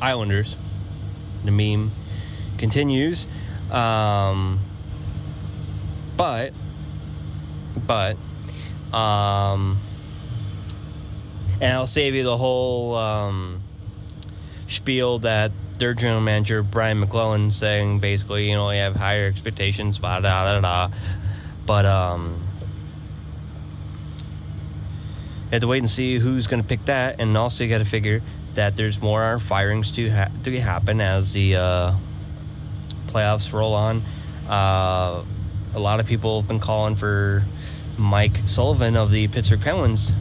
Islanders. 0.00 0.56
The 1.44 1.50
meme 1.50 1.92
continues. 2.58 3.26
Um, 3.70 4.60
but, 6.16 6.52
but, 7.86 8.16
um, 8.92 9.80
and 11.62 11.72
I'll 11.72 11.86
save 11.86 12.16
you 12.16 12.24
the 12.24 12.36
whole 12.36 12.96
um, 12.96 13.62
spiel 14.66 15.20
that 15.20 15.52
their 15.78 15.94
general 15.94 16.20
manager 16.20 16.60
Brian 16.64 16.98
MacLellan 16.98 17.52
saying 17.52 18.00
basically, 18.00 18.50
you 18.50 18.56
know, 18.56 18.68
we 18.68 18.78
have 18.78 18.96
higher 18.96 19.26
expectations, 19.26 20.00
blah 20.00 20.18
da 20.18 20.60
da 20.60 20.60
da. 20.60 20.94
But 21.64 21.86
um, 21.86 22.42
you 25.44 25.50
have 25.52 25.60
to 25.60 25.68
wait 25.68 25.78
and 25.78 25.88
see 25.88 26.18
who's 26.18 26.48
going 26.48 26.60
to 26.60 26.68
pick 26.68 26.84
that, 26.86 27.20
and 27.20 27.36
also 27.36 27.62
you 27.62 27.70
got 27.70 27.78
to 27.78 27.84
figure 27.84 28.22
that 28.54 28.74
there's 28.76 29.00
more 29.00 29.38
firings 29.38 29.92
to 29.92 30.10
ha- 30.10 30.32
to 30.42 30.58
happen 30.58 31.00
as 31.00 31.32
the 31.32 31.54
uh, 31.54 31.94
playoffs 33.06 33.52
roll 33.52 33.74
on. 33.74 34.02
Uh, 34.48 35.22
a 35.74 35.78
lot 35.78 36.00
of 36.00 36.06
people 36.06 36.40
have 36.40 36.48
been 36.48 36.58
calling 36.58 36.96
for 36.96 37.46
Mike 37.96 38.40
Sullivan 38.46 38.96
of 38.96 39.12
the 39.12 39.28
Pittsburgh 39.28 39.60
Penguins 39.60 40.12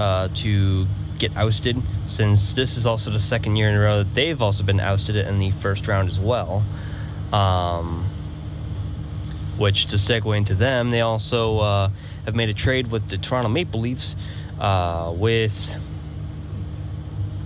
uh, 0.00 0.28
to 0.34 0.86
get 1.18 1.36
ousted, 1.36 1.80
since 2.06 2.54
this 2.54 2.78
is 2.78 2.86
also 2.86 3.10
the 3.10 3.20
second 3.20 3.56
year 3.56 3.68
in 3.68 3.76
a 3.76 3.80
row 3.80 3.98
that 3.98 4.14
they've 4.14 4.40
also 4.40 4.64
been 4.64 4.80
ousted 4.80 5.14
in 5.14 5.38
the 5.38 5.50
first 5.50 5.86
round 5.86 6.08
as 6.08 6.18
well. 6.18 6.64
Um, 7.32 8.08
which 9.58 9.86
to 9.86 9.96
segue 9.96 10.34
into 10.34 10.54
them, 10.54 10.90
they 10.90 11.02
also 11.02 11.58
uh, 11.58 11.90
have 12.24 12.34
made 12.34 12.48
a 12.48 12.54
trade 12.54 12.90
with 12.90 13.10
the 13.10 13.18
Toronto 13.18 13.50
Maple 13.50 13.80
Leafs 13.80 14.16
uh, 14.58 15.12
with, 15.14 15.76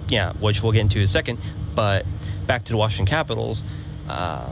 yeah, 0.08 0.32
which 0.34 0.62
we'll 0.62 0.70
get 0.70 0.82
into 0.82 0.98
in 0.98 1.04
a 1.04 1.08
second. 1.08 1.40
But 1.74 2.06
back 2.46 2.62
to 2.66 2.72
the 2.72 2.76
Washington 2.76 3.06
Capitals, 3.06 3.64
uh, 4.08 4.48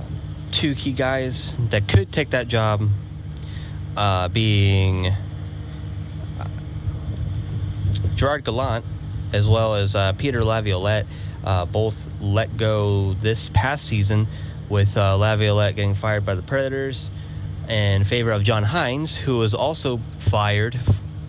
two 0.50 0.74
key 0.74 0.92
guys 0.92 1.56
that 1.70 1.86
could 1.86 2.10
take 2.10 2.30
that 2.30 2.48
job 2.48 2.88
uh, 3.96 4.26
being 4.26 5.14
Gerard 8.14 8.44
Gallant 8.44 8.84
as 9.32 9.48
well 9.48 9.74
as 9.74 9.94
uh, 9.94 10.12
Peter 10.12 10.44
Laviolette, 10.44 11.06
both 11.72 12.06
let 12.20 12.56
go 12.56 13.14
this 13.14 13.50
past 13.54 13.86
season 13.86 14.28
with 14.68 14.96
Laviolette 14.96 15.74
getting 15.74 15.94
fired 15.94 16.26
by 16.26 16.34
the 16.34 16.42
Predators 16.42 17.10
in 17.68 18.04
favor 18.04 18.30
of 18.30 18.42
John 18.42 18.64
Hynes, 18.64 19.16
who 19.16 19.38
was 19.38 19.54
also 19.54 20.00
fired 20.18 20.78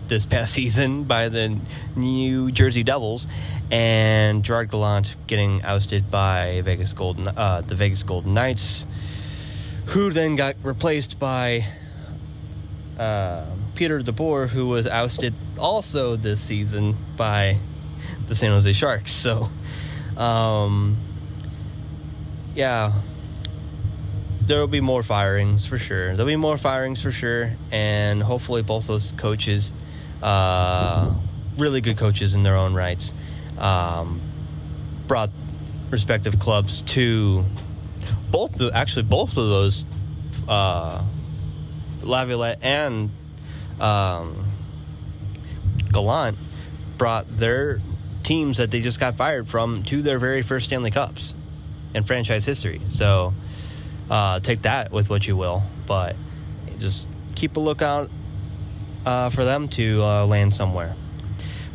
this 0.08 0.26
past 0.26 0.52
season 0.54 1.04
by 1.04 1.28
the 1.28 1.58
New 1.96 2.50
Jersey 2.50 2.82
Devils, 2.82 3.26
and 3.70 4.44
Gerard 4.44 4.70
Gallant 4.70 5.16
getting 5.26 5.64
ousted 5.64 6.10
by 6.10 6.60
Vegas 6.62 6.92
Golden, 6.92 7.28
uh, 7.28 7.62
the 7.66 7.74
Vegas 7.74 8.02
Golden 8.02 8.34
Knights, 8.34 8.86
who 9.86 10.10
then 10.10 10.36
got 10.36 10.56
replaced 10.62 11.18
by 11.18 11.66
uh, 12.98 13.46
Peter 13.74 14.00
DeBoer, 14.00 14.48
who 14.48 14.68
was 14.68 14.86
ousted 14.86 15.34
also 15.58 16.16
this 16.16 16.40
season 16.40 16.96
by 17.16 17.58
the 18.26 18.34
San 18.34 18.50
Jose 18.50 18.72
Sharks. 18.72 19.12
So, 19.12 19.50
um, 20.16 20.96
yeah, 22.54 22.92
there 24.42 24.60
will 24.60 24.68
be 24.68 24.80
more 24.80 25.02
firings 25.02 25.66
for 25.66 25.78
sure. 25.78 26.08
There'll 26.14 26.26
be 26.26 26.36
more 26.36 26.58
firings 26.58 27.02
for 27.02 27.10
sure, 27.10 27.56
and 27.70 28.22
hopefully 28.22 28.62
both 28.62 28.86
those 28.86 29.12
coaches, 29.16 29.72
uh, 30.22 31.12
really 31.58 31.80
good 31.80 31.96
coaches 31.96 32.34
in 32.34 32.42
their 32.42 32.56
own 32.56 32.74
rights, 32.74 33.12
um, 33.58 34.20
brought 35.06 35.30
respective 35.90 36.38
clubs 36.38 36.82
to 36.82 37.44
both 38.30 38.52
the 38.54 38.70
actually 38.74 39.02
both 39.02 39.30
of 39.30 39.36
those 39.48 39.84
uh, 40.48 41.02
Laviolette 42.02 42.58
and 42.62 43.10
um, 43.80 44.50
Gallant 45.92 46.38
brought 46.98 47.36
their 47.36 47.80
teams 48.22 48.56
that 48.56 48.70
they 48.70 48.80
just 48.80 48.98
got 48.98 49.16
fired 49.16 49.48
from 49.48 49.82
to 49.84 50.02
their 50.02 50.18
very 50.18 50.42
first 50.42 50.66
Stanley 50.66 50.90
Cups 50.90 51.34
in 51.94 52.04
franchise 52.04 52.44
history. 52.44 52.80
So 52.88 53.34
uh, 54.10 54.40
take 54.40 54.62
that 54.62 54.90
with 54.92 55.10
what 55.10 55.26
you 55.26 55.36
will, 55.36 55.62
but 55.86 56.16
just 56.78 57.08
keep 57.34 57.56
a 57.56 57.60
lookout 57.60 58.10
uh, 59.06 59.30
for 59.30 59.44
them 59.44 59.68
to 59.68 60.02
uh, 60.02 60.26
land 60.26 60.54
somewhere. 60.54 60.96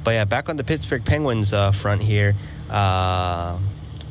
But 0.04 0.12
yeah, 0.12 0.26
back 0.26 0.50
on 0.50 0.56
the 0.56 0.64
Pittsburgh 0.64 1.06
Penguins 1.06 1.54
uh, 1.54 1.72
front 1.72 2.02
here. 2.02 2.36
Uh, 2.70 3.58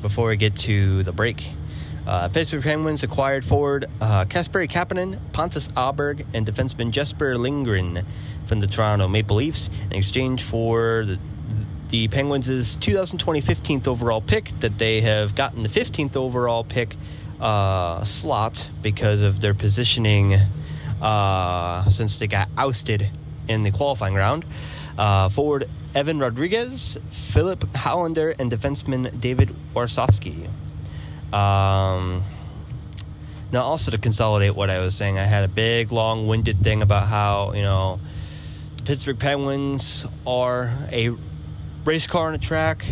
before 0.03 0.29
we 0.29 0.37
get 0.37 0.55
to 0.57 1.03
the 1.03 1.13
break, 1.13 1.51
uh, 2.09 2.27
Pittsburgh 2.29 2.63
Penguins 2.63 3.03
acquired 3.03 3.45
forward 3.45 3.85
uh, 4.01 4.25
Kasperi 4.25 4.67
Kapanen, 4.67 5.19
Pontus 5.33 5.69
Aberg, 5.69 6.25
and 6.33 6.47
defenseman 6.47 6.91
Jesper 6.91 7.37
Lindgren 7.37 8.07
from 8.47 8.61
the 8.61 8.67
Toronto 8.67 9.09
Maple 9.09 9.37
Leafs 9.37 9.69
in 9.91 9.97
exchange 9.99 10.43
for 10.43 11.05
the, 11.05 11.19
the 11.91 12.09
Penguins' 12.09 12.77
2020 12.77 13.43
15th 13.43 13.87
overall 13.87 14.23
pick 14.23 14.59
that 14.61 14.79
they 14.79 15.03
have 15.03 15.35
gotten 15.35 15.63
the 15.63 15.69
15th 15.69 16.17
overall 16.17 16.65
pick 16.65 16.97
uh, 17.41 18.03
slot 18.05 18.71
because 18.81 19.21
of 19.21 19.43
their 19.43 19.53
positioning 19.53 20.39
uh, 21.03 21.91
since 21.91 22.17
they 22.17 22.27
got 22.27 22.49
ousted 22.57 23.11
in 23.49 23.65
the 23.65 23.71
qualifying 23.71 24.15
round. 24.15 24.47
Uh, 24.97 25.29
forward 25.29 25.69
Evan 25.95 26.19
Rodrigues, 26.19 26.97
Filip 27.11 27.61
Hallander, 27.75 28.35
and 28.39 28.51
defenseman 28.51 29.21
David 29.21 29.55
Warsofsky. 29.75 30.49
Um, 31.33 32.25
now, 33.51 33.63
also 33.63 33.91
to 33.91 33.99
consolidate 33.99 34.55
what 34.55 34.71
I 34.71 34.81
was 34.81 34.95
saying, 34.95 35.19
I 35.19 35.25
had 35.25 35.45
a 35.45 35.49
big, 35.49 35.93
long 35.93 36.27
winded 36.27 36.63
thing 36.63 36.83
about 36.83 37.09
how, 37.09 37.53
you 37.53 37.63
know, 37.63 38.01
the 38.77 38.83
Pittsburgh 38.83 39.19
Penguins 39.19 40.07
are 40.27 40.71
a 40.91 41.11
race 41.85 42.07
car 42.07 42.29
on 42.29 42.35
a 42.35 42.39
track 42.39 42.85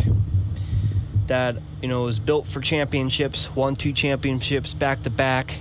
that 1.27 1.57
you 1.81 1.87
know 1.87 2.03
was 2.03 2.19
built 2.19 2.47
for 2.47 2.61
championships, 2.61 3.53
won 3.55 3.75
two 3.75 3.93
championships 3.93 4.73
back 4.73 5.03
to 5.03 5.09
back, 5.09 5.57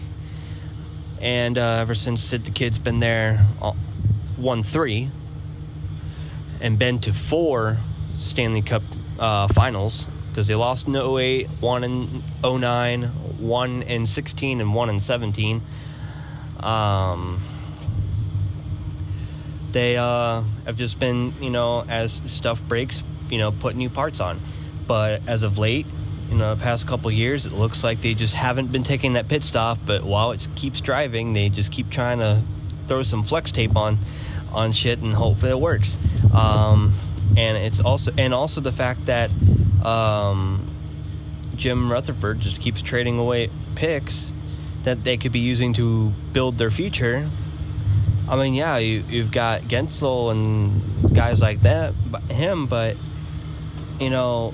and 1.20 1.58
uh, 1.58 1.78
ever 1.80 1.94
since 1.94 2.22
Sid 2.22 2.44
the 2.44 2.50
Kid's 2.50 2.78
been 2.78 3.00
there, 3.00 3.46
uh, 3.60 3.72
won 4.38 4.62
three, 4.62 5.10
and 6.60 6.78
been 6.78 6.98
to 7.00 7.12
four 7.12 7.78
Stanley 8.18 8.62
Cup 8.62 8.82
uh, 9.18 9.48
finals 9.48 10.08
because 10.36 10.48
they 10.48 10.54
lost 10.54 10.86
in 10.86 10.94
08, 10.94 11.48
won 11.62 11.82
in 11.82 12.22
09, 12.44 13.38
won 13.40 13.80
in 13.80 14.04
16, 14.04 14.60
and 14.60 14.74
won 14.74 14.90
in 14.90 15.00
17. 15.00 15.62
Um, 16.60 17.42
they 19.72 19.96
uh, 19.96 20.42
have 20.66 20.76
just 20.76 20.98
been, 20.98 21.32
you 21.40 21.48
know, 21.48 21.86
as 21.88 22.20
stuff 22.26 22.62
breaks, 22.62 23.02
you 23.30 23.38
know, 23.38 23.50
put 23.50 23.76
new 23.76 23.88
parts 23.88 24.20
on. 24.20 24.42
But 24.86 25.22
as 25.26 25.42
of 25.42 25.56
late, 25.56 25.86
you 26.28 26.36
know, 26.36 26.54
the 26.54 26.62
past 26.62 26.86
couple 26.86 27.10
years, 27.10 27.46
it 27.46 27.52
looks 27.52 27.82
like 27.82 28.02
they 28.02 28.12
just 28.12 28.34
haven't 28.34 28.70
been 28.70 28.84
taking 28.84 29.14
that 29.14 29.28
pit 29.28 29.42
stop. 29.42 29.78
But 29.86 30.04
while 30.04 30.32
it 30.32 30.46
keeps 30.54 30.82
driving, 30.82 31.32
they 31.32 31.48
just 31.48 31.72
keep 31.72 31.88
trying 31.88 32.18
to 32.18 32.42
throw 32.88 33.02
some 33.02 33.24
flex 33.24 33.52
tape 33.52 33.74
on 33.74 33.98
on 34.52 34.72
shit 34.72 34.98
and 34.98 35.14
hope 35.14 35.40
that 35.40 35.52
it 35.52 35.60
works. 35.60 35.98
Um, 36.34 36.92
and 37.38 37.56
it's 37.56 37.80
also 37.80 38.12
and 38.18 38.34
also 38.34 38.60
the 38.60 38.70
fact 38.70 39.06
that 39.06 39.30
um, 39.84 40.76
Jim 41.56 41.90
Rutherford 41.90 42.40
just 42.40 42.60
keeps 42.60 42.82
trading 42.82 43.18
away 43.18 43.50
picks 43.74 44.32
that 44.82 45.04
they 45.04 45.16
could 45.16 45.32
be 45.32 45.40
using 45.40 45.72
to 45.74 46.10
build 46.32 46.58
their 46.58 46.70
future. 46.70 47.30
I 48.28 48.36
mean, 48.36 48.54
yeah, 48.54 48.76
you, 48.78 49.04
you've 49.08 49.30
got 49.30 49.62
Guentzel 49.62 50.30
and 50.30 51.14
guys 51.14 51.40
like 51.40 51.62
that, 51.62 51.94
him, 52.28 52.66
but 52.66 52.96
you 54.00 54.10
know, 54.10 54.52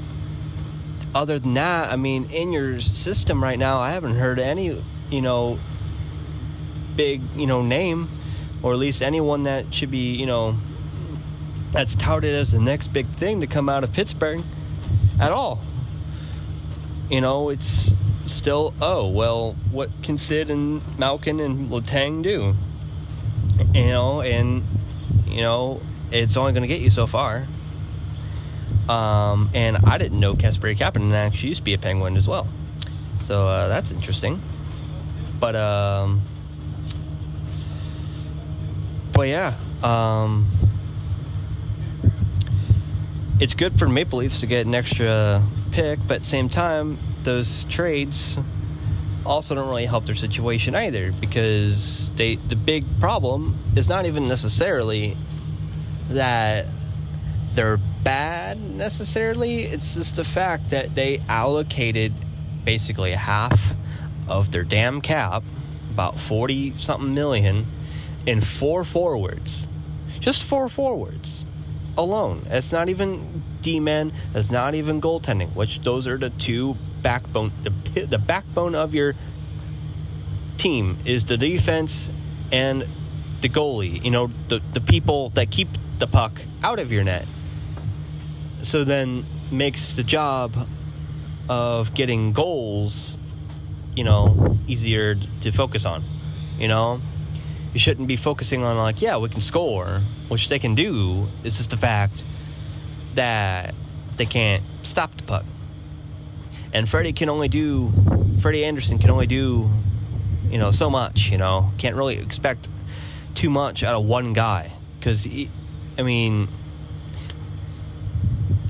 other 1.14 1.38
than 1.38 1.54
that, 1.54 1.92
I 1.92 1.96
mean, 1.96 2.30
in 2.30 2.52
your 2.52 2.80
system 2.80 3.42
right 3.42 3.58
now, 3.58 3.80
I 3.80 3.90
haven't 3.90 4.16
heard 4.16 4.38
any, 4.38 4.82
you 5.10 5.20
know, 5.20 5.58
big, 6.96 7.22
you 7.34 7.46
know, 7.46 7.62
name, 7.62 8.08
or 8.62 8.72
at 8.72 8.78
least 8.78 9.02
anyone 9.02 9.42
that 9.44 9.74
should 9.74 9.90
be, 9.90 10.14
you 10.14 10.26
know, 10.26 10.58
that's 11.72 11.94
touted 11.94 12.34
as 12.34 12.52
the 12.52 12.60
next 12.60 12.92
big 12.92 13.08
thing 13.08 13.40
to 13.40 13.46
come 13.46 13.68
out 13.68 13.84
of 13.84 13.92
Pittsburgh 13.92 14.44
at 15.22 15.32
all. 15.32 15.60
You 17.10 17.20
know, 17.20 17.48
it's 17.50 17.92
still, 18.26 18.74
oh, 18.80 19.08
well, 19.08 19.56
what 19.70 19.90
can 20.02 20.18
Sid 20.18 20.50
and 20.50 20.82
Malkin 20.98 21.40
and 21.40 21.70
Letang 21.70 22.22
do? 22.22 22.54
You 23.74 23.86
know, 23.86 24.22
and, 24.22 24.64
you 25.26 25.42
know, 25.42 25.80
it's 26.10 26.36
only 26.36 26.52
going 26.52 26.62
to 26.62 26.68
get 26.68 26.80
you 26.80 26.90
so 26.90 27.06
far. 27.06 27.46
Um, 28.88 29.50
and 29.54 29.76
I 29.84 29.98
didn't 29.98 30.18
know 30.18 30.34
Kasperi 30.34 30.76
Kapanen 30.76 31.12
actually 31.12 31.50
used 31.50 31.60
to 31.60 31.64
be 31.64 31.74
a 31.74 31.78
Penguin 31.78 32.16
as 32.16 32.26
well. 32.26 32.48
So 33.20 33.46
uh, 33.46 33.68
that's 33.68 33.92
interesting. 33.92 34.42
But 35.38 35.56
um, 35.56 36.22
but 39.12 39.28
yeah, 39.28 39.54
um, 39.82 40.48
it's 43.42 43.54
good 43.54 43.76
for 43.76 43.88
Maple 43.88 44.20
Leafs 44.20 44.38
to 44.38 44.46
get 44.46 44.66
an 44.66 44.74
extra 44.74 45.44
pick, 45.72 45.98
but 46.06 46.14
at 46.14 46.20
the 46.20 46.28
same 46.28 46.48
time, 46.48 46.96
those 47.24 47.64
trades 47.64 48.38
also 49.26 49.56
don't 49.56 49.66
really 49.66 49.84
help 49.84 50.06
their 50.06 50.14
situation 50.14 50.76
either 50.76 51.10
because 51.10 52.12
they 52.12 52.36
the 52.36 52.54
big 52.54 52.84
problem 53.00 53.58
is 53.74 53.88
not 53.88 54.06
even 54.06 54.28
necessarily 54.28 55.16
that 56.08 56.66
they're 57.54 57.78
bad 58.04 58.60
necessarily. 58.60 59.64
It's 59.64 59.96
just 59.96 60.14
the 60.14 60.24
fact 60.24 60.70
that 60.70 60.94
they 60.94 61.18
allocated 61.28 62.14
basically 62.64 63.10
half 63.10 63.74
of 64.28 64.52
their 64.52 64.62
damn 64.62 65.00
cap, 65.00 65.42
about 65.90 66.20
40 66.20 66.74
something 66.78 67.12
million, 67.12 67.66
in 68.24 68.40
four 68.40 68.84
forwards. 68.84 69.66
Just 70.20 70.44
four 70.44 70.68
forwards 70.68 71.44
alone. 71.96 72.46
It's 72.50 72.72
not 72.72 72.88
even 72.88 73.42
D 73.60 73.80
men, 73.80 74.12
it's 74.34 74.50
not 74.50 74.74
even 74.74 75.00
goaltending, 75.00 75.54
which 75.54 75.80
those 75.80 76.06
are 76.06 76.18
the 76.18 76.30
two 76.30 76.76
backbone 77.02 77.52
the 77.62 78.06
the 78.06 78.18
backbone 78.18 78.74
of 78.74 78.94
your 78.94 79.14
team 80.56 80.98
is 81.04 81.24
the 81.24 81.36
defense 81.36 82.12
and 82.52 82.86
the 83.40 83.48
goalie, 83.48 84.02
you 84.04 84.10
know, 84.10 84.30
the 84.48 84.60
the 84.72 84.80
people 84.80 85.30
that 85.30 85.50
keep 85.50 85.68
the 85.98 86.06
puck 86.06 86.42
out 86.62 86.78
of 86.78 86.92
your 86.92 87.04
net 87.04 87.26
so 88.62 88.84
then 88.84 89.26
makes 89.50 89.92
the 89.92 90.02
job 90.02 90.68
of 91.48 91.92
getting 91.94 92.32
goals, 92.32 93.18
you 93.94 94.04
know, 94.04 94.58
easier 94.66 95.16
to 95.40 95.50
focus 95.50 95.84
on. 95.84 96.04
You 96.58 96.68
know, 96.68 97.02
you 97.72 97.78
shouldn't 97.78 98.08
be 98.08 98.16
focusing 98.16 98.62
on 98.62 98.76
like, 98.76 99.00
yeah, 99.00 99.16
we 99.16 99.28
can 99.28 99.40
score, 99.40 100.02
which 100.28 100.48
they 100.48 100.58
can 100.58 100.74
do. 100.74 101.28
It's 101.44 101.56
just 101.56 101.70
the 101.70 101.76
fact 101.76 102.24
that 103.14 103.74
they 104.16 104.26
can't 104.26 104.62
stop 104.82 105.16
the 105.16 105.24
puck. 105.24 105.44
And 106.72 106.88
Freddie 106.88 107.12
can 107.12 107.28
only 107.28 107.48
do, 107.48 107.92
Freddie 108.40 108.64
Andersen 108.64 108.98
can 108.98 109.10
only 109.10 109.26
do, 109.26 109.70
you 110.50 110.58
know, 110.58 110.70
so 110.70 110.90
much. 110.90 111.30
You 111.30 111.38
know, 111.38 111.72
can't 111.78 111.96
really 111.96 112.18
expect 112.18 112.68
too 113.34 113.50
much 113.50 113.82
out 113.82 113.94
of 113.94 114.04
one 114.04 114.32
guy 114.32 114.72
because, 114.98 115.26
I 115.98 116.02
mean 116.02 116.48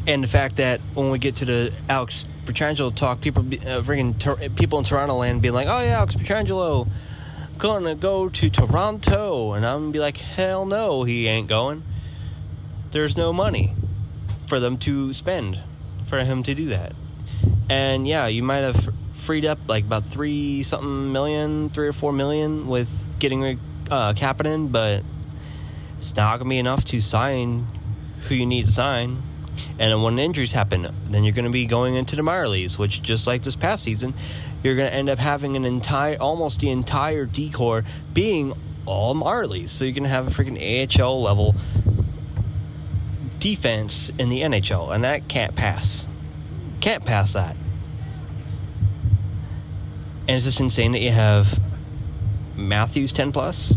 and 0.06 0.22
the 0.22 0.28
fact 0.28 0.56
that 0.56 0.80
when 0.94 1.10
we 1.10 1.18
get 1.18 1.36
to 1.36 1.44
the 1.44 1.72
Alex 1.88 2.26
Pietrangelo 2.44 2.94
talk, 2.94 3.20
people, 3.20 3.42
uh, 3.42 3.82
freaking 3.82 4.56
people 4.56 4.78
in 4.78 4.84
Toronto 4.84 5.14
land 5.14 5.42
be 5.42 5.50
like, 5.50 5.68
"Oh 5.68 5.80
yeah, 5.80 5.98
Alex 5.98 6.16
Pietrangelo 6.16 6.88
gonna 7.62 7.94
go 7.94 8.28
to 8.28 8.50
Toronto," 8.50 9.52
and 9.52 9.64
I'm 9.64 9.82
gonna 9.82 9.92
be 9.92 10.00
like, 10.00 10.18
"Hell 10.18 10.66
no, 10.66 11.04
he 11.04 11.28
ain't 11.28 11.46
going. 11.46 11.84
There's 12.90 13.16
no 13.16 13.32
money 13.32 13.76
for 14.48 14.58
them 14.58 14.76
to 14.78 15.14
spend 15.14 15.60
for 16.06 16.18
him 16.18 16.42
to 16.42 16.54
do 16.54 16.66
that." 16.70 16.92
And 17.70 18.08
yeah, 18.08 18.26
you 18.26 18.42
might 18.42 18.64
have 18.66 18.92
freed 19.14 19.46
up 19.46 19.60
like 19.68 19.84
about 19.84 20.06
three 20.06 20.64
something 20.64 21.12
million, 21.12 21.70
three 21.70 21.86
or 21.86 21.92
four 21.92 22.12
million 22.12 22.66
with 22.66 22.90
getting 23.20 23.60
uh, 23.88 24.12
Kapanen, 24.14 24.72
but 24.72 25.04
it's 25.98 26.16
not 26.16 26.38
gonna 26.38 26.50
be 26.50 26.58
enough 26.58 26.84
to 26.86 27.00
sign 27.00 27.68
who 28.26 28.34
you 28.34 28.44
need 28.44 28.66
to 28.66 28.72
sign 28.72 29.22
And 29.78 30.02
when 30.02 30.18
injuries 30.18 30.52
happen, 30.52 30.88
then 31.10 31.24
you're 31.24 31.34
going 31.34 31.44
to 31.44 31.50
be 31.50 31.66
going 31.66 31.94
into 31.94 32.16
the 32.16 32.22
leagues, 32.22 32.78
which 32.78 33.02
just 33.02 33.26
like 33.26 33.42
this 33.42 33.56
past 33.56 33.84
season, 33.84 34.14
you're 34.62 34.76
going 34.76 34.90
to 34.90 34.94
end 34.94 35.08
up 35.08 35.18
having 35.18 35.56
an 35.56 35.64
entire, 35.64 36.16
almost 36.16 36.60
the 36.60 36.70
entire 36.70 37.26
decor 37.26 37.84
being 38.12 38.52
all 38.86 39.14
leagues. 39.46 39.70
So 39.70 39.84
you're 39.84 39.94
going 39.94 40.04
to 40.04 40.10
have 40.10 40.26
a 40.26 40.30
freaking 40.30 41.00
AHL 41.00 41.22
level 41.22 41.54
defense 43.38 44.10
in 44.18 44.28
the 44.28 44.42
NHL, 44.42 44.94
and 44.94 45.04
that 45.04 45.28
can't 45.28 45.54
pass. 45.54 46.06
Can't 46.80 47.04
pass 47.04 47.32
that. 47.32 47.56
And 50.28 50.36
it's 50.36 50.44
just 50.44 50.60
insane 50.60 50.92
that 50.92 51.00
you 51.00 51.10
have 51.10 51.60
Matthews 52.56 53.12
10 53.12 53.32
plus, 53.32 53.72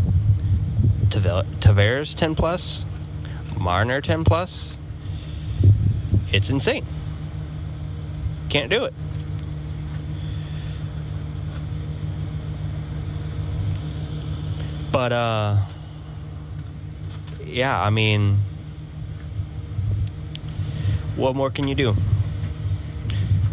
Tavares 1.08 2.14
10 2.14 2.34
plus, 2.36 2.86
Marner 3.58 4.00
10 4.00 4.22
plus. 4.22 4.78
It's 6.30 6.50
insane. 6.50 6.86
Can't 8.48 8.70
do 8.70 8.84
it. 8.84 8.94
But, 14.96 15.12
uh, 15.12 15.58
yeah, 17.44 17.78
I 17.78 17.90
mean, 17.90 18.38
what 21.16 21.36
more 21.36 21.50
can 21.50 21.68
you 21.68 21.74
do? 21.74 21.94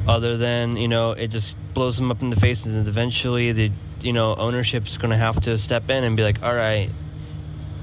Other 0.08 0.38
than, 0.38 0.78
you 0.78 0.88
know, 0.88 1.12
it 1.12 1.28
just 1.28 1.58
blows 1.74 1.98
them 1.98 2.12
up 2.12 2.22
in 2.22 2.30
the 2.30 2.38
face 2.38 2.66
and 2.66 2.88
eventually 2.88 3.52
the, 3.52 3.74
you 4.00 4.14
know, 4.14 4.36
ownership's 4.36 4.98
going 4.98 5.12
to 5.12 5.18
have 5.18 5.42
to 5.42 5.58
step 5.58 5.90
in 5.90 6.06
and 6.06 6.16
be 6.16 6.24
like, 6.24 6.42
all 6.44 6.56
right, 6.56 6.90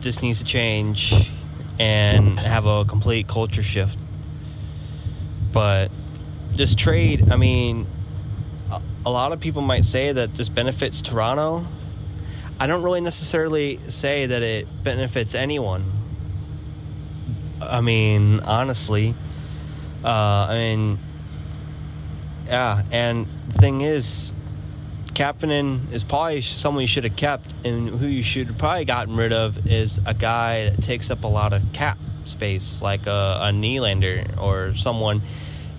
this 0.01 0.23
needs 0.23 0.38
to 0.38 0.44
change 0.46 1.31
and 1.79 2.40
have 2.40 2.64
a 2.64 2.87
complete 2.87 3.29
culture 3.29 3.62
shift. 3.62 3.99
But 5.53 5.90
this 6.53 6.75
trade, 6.75 7.31
I 7.31 7.37
mean, 7.37 7.87
a 9.05 9.11
lot 9.11 9.33
of 9.33 9.40
people 9.40 9.61
might 9.61 9.85
say 9.85 10.12
that 10.12 10.33
this 10.33 10.49
benefits 10.49 11.03
Toronto. 11.03 11.66
I 12.61 12.66
don't 12.66 12.83
really 12.83 13.01
necessarily 13.01 13.81
say 13.88 14.27
that 14.27 14.42
it 14.42 14.68
benefits 14.85 15.35
anyone. 15.35 15.90
I 17.62 17.81
mean, 17.81 18.40
honestly, 18.40 19.14
uh, 20.05 20.09
I 20.09 20.55
mean, 20.59 20.99
yeah, 22.46 22.83
and 22.90 23.27
the 23.49 23.59
thing 23.59 23.81
is, 23.81 24.33
Kapanen 25.14 25.90
is 25.90 26.05
probably 26.05 26.42
someone 26.42 26.83
you 26.83 26.87
should 26.87 27.05
have 27.05 27.16
kept, 27.16 27.55
and 27.64 27.88
who 27.88 28.07
you 28.07 28.23
should 28.23 28.59
probably 28.59 28.85
gotten 28.85 29.16
rid 29.16 29.33
of 29.33 29.66
is 29.66 29.99
a 30.05 30.12
guy 30.12 30.68
that 30.68 30.83
takes 30.83 31.11
up 31.11 31.25
a 31.25 31.29
lot 31.29 31.55
of 31.55 31.62
cap 31.73 31.96
space, 32.27 32.83
like 32.83 33.07
a, 33.07 33.38
a 33.40 33.53
Nylander 33.53 34.38
or 34.38 34.77
someone 34.77 35.23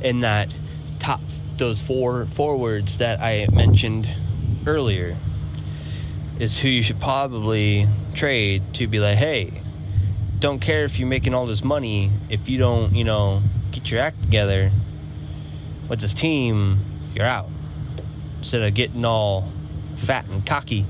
in 0.01 0.21
that 0.21 0.51
top 0.97 1.21
those 1.57 1.79
four 1.79 2.25
forwards 2.25 2.97
that 2.97 3.21
I 3.21 3.45
mentioned 3.51 4.07
earlier. 4.65 5.15
Is 6.41 6.57
who 6.57 6.69
you 6.69 6.81
should 6.81 6.99
probably 6.99 7.87
trade 8.15 8.73
to 8.73 8.87
be 8.87 8.99
like, 8.99 9.15
hey, 9.15 9.61
don't 10.39 10.57
care 10.57 10.85
if 10.85 10.97
you're 10.97 11.07
making 11.07 11.35
all 11.35 11.45
this 11.45 11.63
money 11.63 12.09
if 12.29 12.49
you 12.49 12.57
don't, 12.57 12.95
you 12.95 13.03
know, 13.03 13.43
get 13.71 13.91
your 13.91 13.99
act 13.99 14.23
together 14.23 14.71
with 15.87 15.99
this 15.99 16.15
team, 16.15 16.79
you're 17.13 17.27
out 17.27 17.47
instead 18.39 18.63
of 18.63 18.73
getting 18.73 19.05
all 19.05 19.51
fat 19.97 20.25
and 20.29 20.43
cocky 20.43 20.87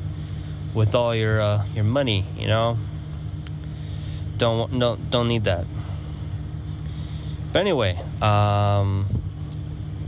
with 0.73 0.95
all 0.95 1.13
your 1.13 1.41
uh, 1.41 1.65
your 1.75 1.83
money, 1.83 2.25
you 2.37 2.47
know. 2.47 2.77
Don't 4.37 4.79
don't 4.79 5.11
don't 5.11 5.27
need 5.27 5.43
that. 5.43 5.65
But 7.51 7.59
anyway, 7.59 8.01
um, 8.21 9.05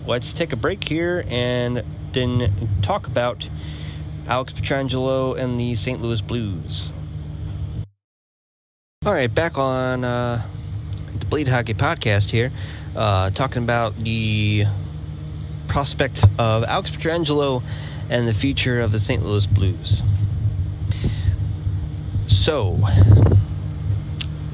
let's 0.08 0.32
take 0.32 0.54
a 0.54 0.56
break 0.56 0.88
here 0.88 1.26
and 1.28 1.84
then 2.14 2.80
talk 2.82 3.08
about 3.08 3.50
Alex 4.28 4.54
Pietrangelo 4.54 5.38
and 5.38 5.60
the 5.60 5.76
St. 5.76 6.02
Louis 6.02 6.22
Blues. 6.22 6.92
All 9.06 9.12
right, 9.12 9.34
back 9.34 9.58
on 9.58 10.06
uh, 10.06 10.48
the 11.20 11.26
Bleed 11.26 11.50
Hockey 11.50 11.74
podcast 11.74 12.30
here, 12.30 12.52
uh, 12.96 13.32
talking 13.32 13.64
about 13.64 14.02
the 14.02 14.66
prospect 15.68 16.24
of 16.40 16.64
Alex 16.64 16.90
Pietrangelo 16.90 17.64
and 18.10 18.28
the 18.28 18.34
future 18.34 18.80
of 18.80 18.94
the 18.94 19.00
St. 19.00 19.24
Louis 19.24 19.46
Blues. 19.46 20.04
So, 22.28 22.80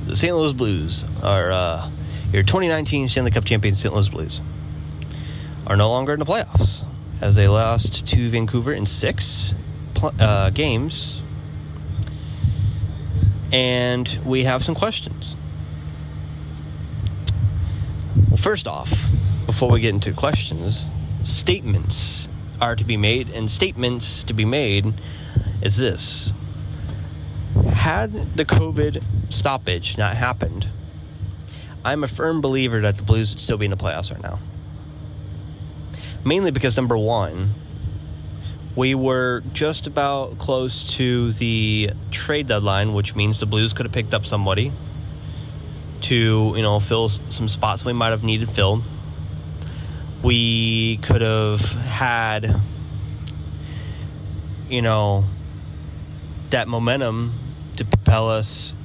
the 0.08 0.16
St. 0.16 0.36
Louis 0.36 0.54
Blues 0.54 1.06
are 1.22 1.52
uh, 1.52 1.92
your 2.34 2.42
2019 2.42 3.08
Stanley 3.08 3.32
Cup 3.32 3.46
champions, 3.46 3.80
St. 3.80 3.94
Louis 3.94 4.10
Blues, 4.10 4.42
are 5.68 5.76
no 5.76 5.90
longer 5.92 6.14
in 6.14 6.20
the 6.20 6.26
playoffs 6.26 6.79
as 7.22 7.36
they 7.36 7.48
lost 7.48 8.08
to 8.08 8.30
Vancouver 8.30 8.72
in 8.72 8.86
six 8.86 9.54
uh, 10.20 10.50
games. 10.52 11.22
And 13.52 14.20
we 14.24 14.44
have 14.44 14.64
some 14.64 14.76
questions. 14.76 15.36
Well, 18.30 18.38
first 18.38 18.68
off, 18.68 19.10
before 19.46 19.72
we 19.72 19.80
get 19.80 19.94
into 19.94 20.14
questions, 20.14 20.86
statements 21.24 22.28
are 22.62 22.76
to 22.76 22.84
be 22.84 22.98
made, 22.98 23.30
and 23.30 23.50
statements 23.50 24.24
to 24.26 24.34
be 24.34 24.46
made 24.46 24.94
is 25.62 25.78
this 25.78 26.34
Had 27.74 28.38
the 28.38 28.46
COVID 28.46 29.04
stoppage 29.30 29.98
not 29.98 30.16
happened, 30.16 30.70
I'm 31.84 32.04
a 32.04 32.08
firm 32.08 32.42
believer 32.42 32.82
that 32.82 32.98
the 32.98 33.04
Blues 33.04 33.32
would 33.32 33.40
still 33.40 33.58
be 33.58 33.66
in 33.66 33.72
the 33.72 33.78
playoffs 33.78 34.12
right 34.12 34.22
now. 34.22 34.40
Mainly 36.26 36.52
because, 36.52 36.76
number 36.76 36.98
one, 36.98 37.54
we 38.76 38.96
were 38.96 39.42
just 39.54 39.88
about 39.88 40.38
close 40.38 40.96
to 40.96 41.32
the 41.34 41.92
trade 42.12 42.48
deadline, 42.48 42.94
which 42.94 43.16
means 43.16 43.40
the 43.40 43.46
Blues 43.46 43.74
could 43.74 43.86
have 43.86 43.94
picked 43.94 44.14
up 44.14 44.26
somebody 44.26 44.72
to, 46.02 46.54
you 46.56 46.62
know, 46.62 46.80
fill 46.80 47.10
some 47.10 47.48
spots 47.48 47.84
we 47.84 47.94
might 47.94 48.10
have 48.10 48.24
needed 48.24 48.50
filled 48.50 48.84
we 50.22 50.98
could 50.98 51.22
have 51.22 51.62
had, 51.74 52.62
you 54.68 54.82
know, 54.82 55.26
that 56.50 56.68
momentum 56.68 57.34
to 57.78 57.86
propel 57.86 58.30
us 58.30 58.76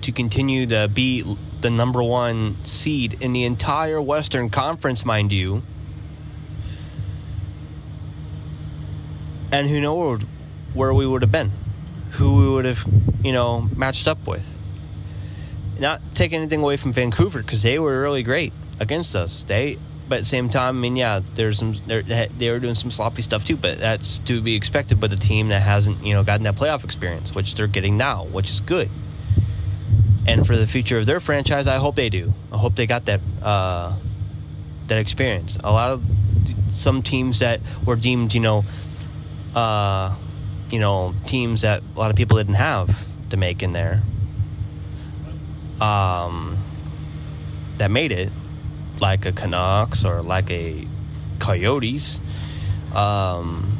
to 0.00 0.10
continue 0.10 0.66
to 0.66 0.88
be 0.88 1.36
the 1.60 1.70
number 1.70 2.02
one 2.02 2.56
seed 2.64 3.16
in 3.20 3.32
the 3.32 3.44
entire 3.44 4.02
Western 4.02 4.50
Conference, 4.50 5.04
mind 5.04 5.30
you. 5.30 5.62
And 9.52 9.68
who 9.68 9.80
knows 9.80 10.22
where 10.74 10.92
we 10.94 11.06
would 11.06 11.22
have 11.22 11.30
been, 11.30 11.52
who 12.12 12.36
we 12.40 12.48
would 12.48 12.64
have, 12.64 12.84
you 13.22 13.32
know, 13.32 13.68
matched 13.76 14.08
up 14.08 14.26
with. 14.26 14.58
Not 15.78 16.00
taking 16.14 16.40
anything 16.40 16.60
away 16.60 16.76
from 16.76 16.92
Vancouver 16.92 17.42
because 17.42 17.62
they 17.62 17.78
were 17.78 18.00
really 18.00 18.22
great 18.22 18.52
against 18.80 19.14
us. 19.14 19.44
They 19.44 19.78
but 20.08 20.16
at 20.16 20.22
the 20.24 20.28
same 20.28 20.48
time, 20.50 20.76
I 20.76 20.80
mean, 20.80 20.96
yeah, 20.96 21.20
there's 21.34 21.58
some 21.58 21.74
they 21.86 22.50
were 22.50 22.58
doing 22.58 22.74
some 22.74 22.90
sloppy 22.90 23.22
stuff 23.22 23.44
too, 23.44 23.56
but 23.56 23.78
that's 23.78 24.18
to 24.20 24.42
be 24.42 24.54
expected 24.54 25.00
with 25.00 25.12
a 25.12 25.16
team 25.16 25.48
that 25.48 25.62
hasn't 25.62 26.04
you 26.04 26.12
know 26.12 26.22
gotten 26.22 26.42
that 26.44 26.56
playoff 26.56 26.84
experience, 26.84 27.34
which 27.34 27.54
they're 27.54 27.66
getting 27.66 27.96
now, 27.96 28.24
which 28.24 28.50
is 28.50 28.60
good. 28.60 28.90
And 30.26 30.46
for 30.46 30.56
the 30.56 30.66
future 30.66 30.98
of 30.98 31.06
their 31.06 31.20
franchise, 31.20 31.66
I 31.66 31.76
hope 31.76 31.96
they 31.96 32.08
do. 32.08 32.34
I 32.52 32.58
hope 32.58 32.76
they 32.76 32.86
got 32.86 33.06
that 33.06 33.20
uh, 33.40 33.94
that 34.88 34.98
experience. 34.98 35.58
A 35.64 35.72
lot 35.72 35.90
of 35.90 36.02
some 36.68 37.02
teams 37.02 37.38
that 37.38 37.60
were 37.86 37.96
deemed, 37.96 38.34
you 38.34 38.40
know, 38.40 38.64
uh, 39.54 40.14
you 40.70 40.78
know, 40.78 41.14
teams 41.26 41.62
that 41.62 41.82
a 41.94 41.98
lot 41.98 42.10
of 42.10 42.16
people 42.16 42.36
didn't 42.36 42.54
have 42.54 43.06
to 43.30 43.36
make 43.36 43.62
in 43.62 43.72
there, 43.72 44.02
um, 45.80 46.58
that 47.76 47.90
made 47.90 48.12
it 48.12 48.32
like 49.00 49.26
a 49.26 49.32
Canucks 49.32 50.04
or 50.04 50.22
like 50.22 50.50
a 50.50 50.86
Coyotes. 51.38 52.20
Um, 52.94 53.78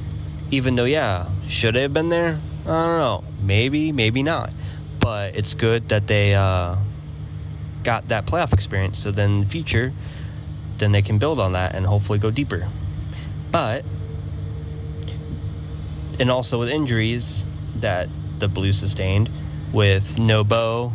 even 0.51 0.75
though, 0.75 0.85
yeah, 0.85 1.29
should 1.49 1.77
have 1.77 1.93
been 1.93 2.09
there? 2.09 2.41
I 2.65 2.69
don't 2.69 2.99
know. 2.99 3.25
Maybe, 3.43 3.93
maybe 3.93 4.23
not. 4.23 4.53
But 5.01 5.37
it's 5.37 5.55
good 5.55 5.89
that 5.89 6.07
they 6.07 6.35
uh, 6.35 6.77
got 7.83 8.09
that 8.09 8.27
playoff 8.27 8.53
experience. 8.53 8.99
So 8.99 9.11
then 9.11 9.31
in 9.31 9.41
the 9.41 9.47
future, 9.47 9.93
then 10.79 10.93
they 10.93 11.03
can 11.03 11.19
build 11.19 11.41
on 11.41 11.53
that 11.53 11.75
and 11.75 11.87
hopefully 11.87 12.19
go 12.19 12.31
deeper. 12.31 12.69
But, 13.51 13.85
and 16.21 16.31
also 16.31 16.59
with 16.59 16.69
injuries 16.69 17.45
that 17.77 18.09
the 18.39 18.49
Blues 18.49 18.79
sustained 18.79 19.31
with 19.73 20.19
no 20.19 20.45
Bo, 20.45 20.93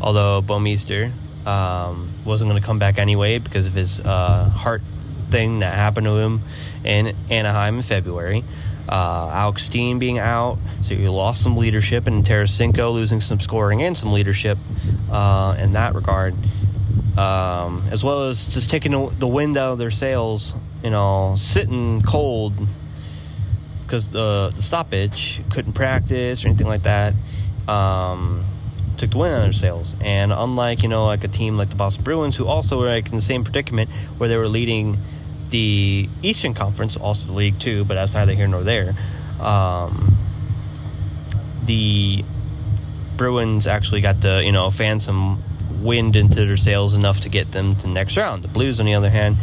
although 0.00 0.42
Bouwmeester 0.42 1.12
um, 1.46 2.12
wasn't 2.24 2.50
going 2.50 2.60
to 2.60 2.66
come 2.66 2.78
back 2.78 2.98
anyway 2.98 3.38
because 3.38 3.66
of 3.66 3.72
his 3.72 4.00
uh, 4.00 4.48
heart 4.48 4.82
thing 5.30 5.60
that 5.60 5.74
happened 5.74 6.06
to 6.06 6.16
him 6.18 6.42
in 6.84 7.16
Anaheim 7.30 7.76
in 7.76 7.82
February. 7.82 8.44
Uh, 8.88 9.28
Alex 9.32 9.64
Steen 9.64 9.98
being 10.00 10.18
out, 10.18 10.58
so 10.82 10.94
you 10.94 11.12
lost 11.12 11.42
some 11.42 11.56
leadership, 11.56 12.08
and 12.08 12.24
Tarasenko 12.24 12.92
losing 12.92 13.20
some 13.20 13.38
scoring 13.38 13.82
and 13.82 13.96
some 13.96 14.12
leadership 14.12 14.58
uh, 15.12 15.54
in 15.58 15.74
that 15.74 15.94
regard. 15.94 16.34
um, 17.16 17.84
as 17.90 18.02
well 18.02 18.28
as 18.28 18.46
just 18.46 18.70
taking 18.70 18.92
the 19.18 19.26
wind 19.26 19.56
out 19.56 19.72
of 19.72 19.78
their 19.78 19.90
sails. 19.90 20.54
You 20.82 20.90
know, 20.90 21.34
sitting 21.36 22.02
cold 22.02 22.54
because 23.90 24.08
the, 24.10 24.52
the 24.54 24.62
stoppage 24.62 25.42
couldn't 25.50 25.72
practice 25.72 26.44
or 26.44 26.48
anything 26.48 26.68
like 26.68 26.84
that. 26.84 27.12
Um, 27.66 28.44
took 28.96 29.10
the 29.10 29.18
out 29.18 29.32
of 29.32 29.42
their 29.42 29.52
sails. 29.52 29.96
And 30.00 30.32
unlike 30.32 30.84
you 30.84 30.88
know 30.88 31.06
like 31.06 31.24
a 31.24 31.28
team 31.28 31.56
like 31.56 31.70
the 31.70 31.74
Boston 31.74 32.04
Bruins, 32.04 32.36
who 32.36 32.46
also 32.46 32.78
were 32.78 32.86
like 32.86 33.08
in 33.08 33.16
the 33.16 33.20
same 33.20 33.42
predicament 33.42 33.90
where 34.18 34.28
they 34.28 34.36
were 34.36 34.48
leading 34.48 34.96
the 35.48 36.08
Eastern 36.22 36.54
Conference, 36.54 36.96
also 36.96 37.26
the 37.26 37.32
league 37.32 37.58
too, 37.58 37.84
but 37.84 37.94
that's 37.94 38.14
neither 38.14 38.32
here 38.32 38.46
nor 38.46 38.62
there. 38.62 38.94
Um, 39.40 40.16
the 41.64 42.24
Bruins 43.16 43.66
actually 43.66 44.02
got 44.02 44.22
to 44.22 44.44
you 44.44 44.52
know 44.52 44.70
fan 44.70 45.00
some 45.00 45.42
wind 45.82 46.14
into 46.14 46.46
their 46.46 46.56
sails 46.56 46.94
enough 46.94 47.22
to 47.22 47.28
get 47.28 47.50
them 47.50 47.74
to 47.74 47.82
the 47.82 47.88
next 47.88 48.16
round. 48.16 48.44
The 48.44 48.48
Blues, 48.48 48.78
on 48.78 48.86
the 48.86 48.94
other 48.94 49.10
hand, 49.10 49.36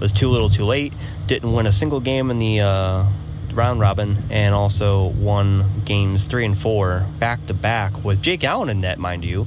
was 0.00 0.10
too 0.10 0.28
little, 0.28 0.48
too 0.48 0.64
late. 0.64 0.92
Didn't 1.28 1.52
win 1.52 1.66
a 1.66 1.72
single 1.72 2.00
game 2.00 2.32
in 2.32 2.40
the 2.40 2.60
uh, 2.60 3.04
round 3.52 3.80
robin, 3.80 4.18
and 4.30 4.54
also 4.54 5.06
won 5.06 5.82
games 5.84 6.26
three 6.26 6.44
and 6.44 6.58
four 6.58 7.06
back 7.18 7.46
to 7.46 7.54
back 7.54 8.04
with 8.04 8.22
Jake 8.22 8.44
Allen 8.44 8.68
in 8.68 8.80
net, 8.80 8.98
mind 8.98 9.24
you. 9.24 9.46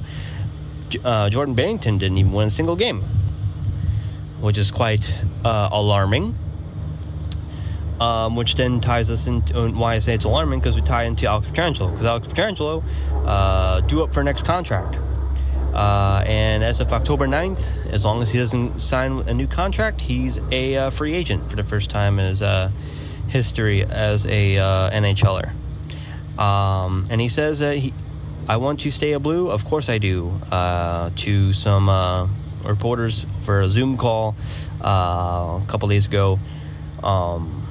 Uh, 1.04 1.28
Jordan 1.28 1.54
Binnington 1.54 1.98
didn't 1.98 2.18
even 2.18 2.32
win 2.32 2.48
a 2.48 2.50
single 2.50 2.76
game, 2.76 3.02
which 4.40 4.58
is 4.58 4.70
quite 4.70 5.14
uh, 5.44 5.68
alarming. 5.72 6.38
Um, 8.00 8.36
which 8.36 8.56
then 8.56 8.82
ties 8.82 9.10
us 9.10 9.26
into 9.26 9.58
uh, 9.58 9.70
why 9.70 9.94
I 9.94 10.00
say 10.00 10.12
it's 10.12 10.26
alarming 10.26 10.60
because 10.60 10.76
we 10.76 10.82
tie 10.82 11.04
into 11.04 11.26
Alex 11.26 11.46
Pietrangelo 11.46 11.90
because 11.90 12.04
Alex 12.04 12.28
Pietrangelo 12.28 12.84
uh, 13.24 13.80
due 13.80 14.02
up 14.02 14.12
for 14.12 14.22
next 14.22 14.44
contract. 14.44 14.98
Uh, 15.76 16.22
and 16.26 16.64
as 16.64 16.80
of 16.80 16.90
October 16.90 17.26
9th, 17.26 17.92
as 17.92 18.02
long 18.02 18.22
as 18.22 18.30
he 18.30 18.38
doesn't 18.38 18.80
sign 18.80 19.18
a 19.28 19.34
new 19.34 19.46
contract, 19.46 20.00
he's 20.00 20.40
a 20.50 20.74
uh, 20.74 20.90
free 20.90 21.12
agent 21.12 21.50
for 21.50 21.56
the 21.56 21.64
first 21.64 21.90
time 21.90 22.18
in 22.18 22.24
his 22.24 22.40
uh, 22.40 22.70
history 23.28 23.84
as 23.84 24.26
a 24.26 24.58
uh, 24.58 24.90
NHLer. 24.90 25.52
Um, 26.38 27.06
and 27.10 27.20
he 27.20 27.28
says 27.28 27.60
that 27.60 27.78
he, 27.78 27.94
I 28.48 28.56
want 28.58 28.80
to 28.80 28.90
stay 28.90 29.12
a 29.12 29.20
blue. 29.20 29.50
Of 29.50 29.64
course 29.64 29.88
I 29.88 29.98
do. 29.98 30.40
Uh, 30.50 31.10
to 31.16 31.52
some 31.52 31.88
uh, 31.88 32.28
reporters 32.64 33.26
for 33.42 33.60
a 33.60 33.70
Zoom 33.70 33.96
call 33.96 34.36
a 34.80 35.62
couple 35.66 35.88
days 35.88 36.06
ago. 36.06 36.38
Um, 37.02 37.66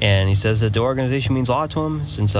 and 0.00 0.28
he 0.28 0.34
says 0.34 0.60
that 0.60 0.72
the 0.72 0.80
organization 0.80 1.34
means 1.34 1.48
a 1.48 1.52
lot 1.52 1.70
to 1.72 1.80
him 1.82 2.06
since 2.06 2.34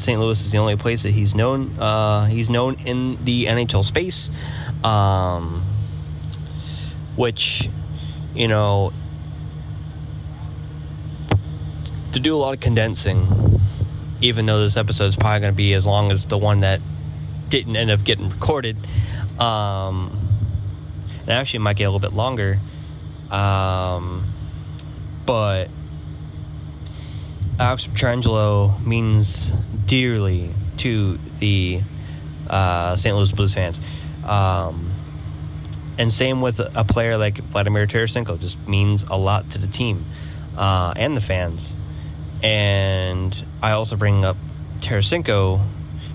St. 0.00 0.20
Louis 0.20 0.40
is 0.44 0.52
the 0.52 0.58
only 0.58 0.76
place 0.76 1.02
that 1.02 1.10
he's 1.10 1.34
known. 1.34 1.76
Uh, 1.78 2.26
he's 2.26 2.48
known 2.48 2.76
in 2.84 3.22
the 3.24 3.46
NHL 3.46 3.84
space, 3.84 4.30
um, 4.84 5.64
which 7.16 7.68
you 8.34 8.48
know 8.48 8.92
to 12.12 12.20
do 12.20 12.36
a 12.36 12.38
lot 12.38 12.54
of 12.54 12.60
condensing. 12.60 13.60
Even 14.20 14.46
though 14.46 14.60
this 14.60 14.76
episode 14.76 15.06
is 15.06 15.16
probably 15.16 15.40
going 15.40 15.52
to 15.52 15.56
be 15.56 15.74
as 15.74 15.86
long 15.86 16.10
as 16.10 16.24
the 16.24 16.38
one 16.38 16.60
that 16.60 16.80
didn't 17.48 17.76
end 17.76 17.90
up 17.90 18.02
getting 18.02 18.28
recorded, 18.28 18.76
um, 19.38 20.28
and 21.20 21.30
actually 21.30 21.58
it 21.58 21.60
might 21.60 21.76
get 21.76 21.84
a 21.84 21.90
little 21.90 22.00
bit 22.00 22.14
longer. 22.14 22.58
Um, 23.30 24.32
but 25.24 25.68
Alex 27.60 27.86
Pietrangelo 27.86 28.84
means 28.84 29.50
dearly 29.86 30.54
to 30.78 31.18
the 31.38 31.82
uh, 32.48 32.96
St. 32.96 33.16
Louis 33.16 33.32
Blues 33.32 33.54
fans. 33.54 33.80
Um, 34.24 34.92
and 35.98 36.12
same 36.12 36.40
with 36.40 36.60
a 36.60 36.84
player 36.84 37.16
like 37.16 37.38
Vladimir 37.38 37.86
Tarasenko, 37.86 38.40
just 38.40 38.58
means 38.68 39.04
a 39.04 39.16
lot 39.16 39.50
to 39.50 39.58
the 39.58 39.66
team 39.66 40.06
uh, 40.56 40.92
and 40.96 41.16
the 41.16 41.20
fans. 41.20 41.74
And 42.42 43.46
I 43.62 43.72
also 43.72 43.96
bring 43.96 44.24
up 44.24 44.36
Tarasenko 44.78 45.66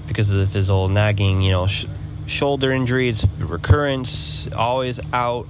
because 0.07 0.31
of 0.31 0.53
his 0.53 0.69
old 0.69 0.91
nagging, 0.91 1.41
you 1.41 1.51
know, 1.51 1.67
sh- 1.67 1.85
shoulder 2.25 2.71
injury. 2.71 3.09
It's 3.09 3.25
recurrence, 3.37 4.47
always 4.53 4.99
out 5.11 5.47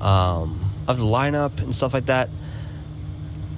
um, 0.00 0.72
of 0.88 0.98
the 0.98 1.04
lineup 1.04 1.60
and 1.60 1.74
stuff 1.74 1.94
like 1.94 2.06
that. 2.06 2.30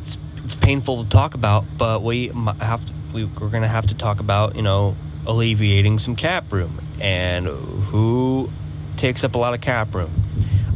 It's, 0.02 0.18
it's 0.44 0.54
painful 0.54 1.04
to 1.04 1.08
talk 1.08 1.34
about, 1.34 1.64
but 1.78 2.02
we 2.02 2.28
have 2.60 2.84
to 2.84 2.94
we, 3.14 3.24
we're 3.24 3.48
going 3.48 3.62
to 3.62 3.68
have 3.68 3.86
to 3.86 3.94
talk 3.94 4.20
about, 4.20 4.56
you 4.56 4.62
know, 4.62 4.96
alleviating 5.26 5.98
some 6.00 6.16
cap 6.16 6.52
room 6.52 6.80
and 7.00 7.46
who 7.46 8.50
takes 8.96 9.24
up 9.24 9.36
a 9.36 9.38
lot 9.38 9.54
of 9.54 9.60
cap 9.60 9.94
room. 9.94 10.10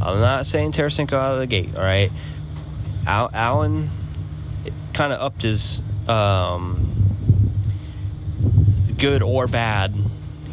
I'm 0.01 0.21
not 0.21 0.45
saying 0.45 0.71
Tarasenko 0.71 1.13
out 1.13 1.33
of 1.33 1.39
the 1.39 1.47
gate, 1.47 1.75
all 1.75 1.81
right? 1.81 2.11
Al- 3.05 3.29
Allen 3.33 3.89
kind 4.93 5.13
of 5.13 5.21
upped 5.21 5.43
his 5.43 5.81
um, 6.07 6.93
good 8.97 9.23
or 9.23 9.47
bad. 9.47 9.93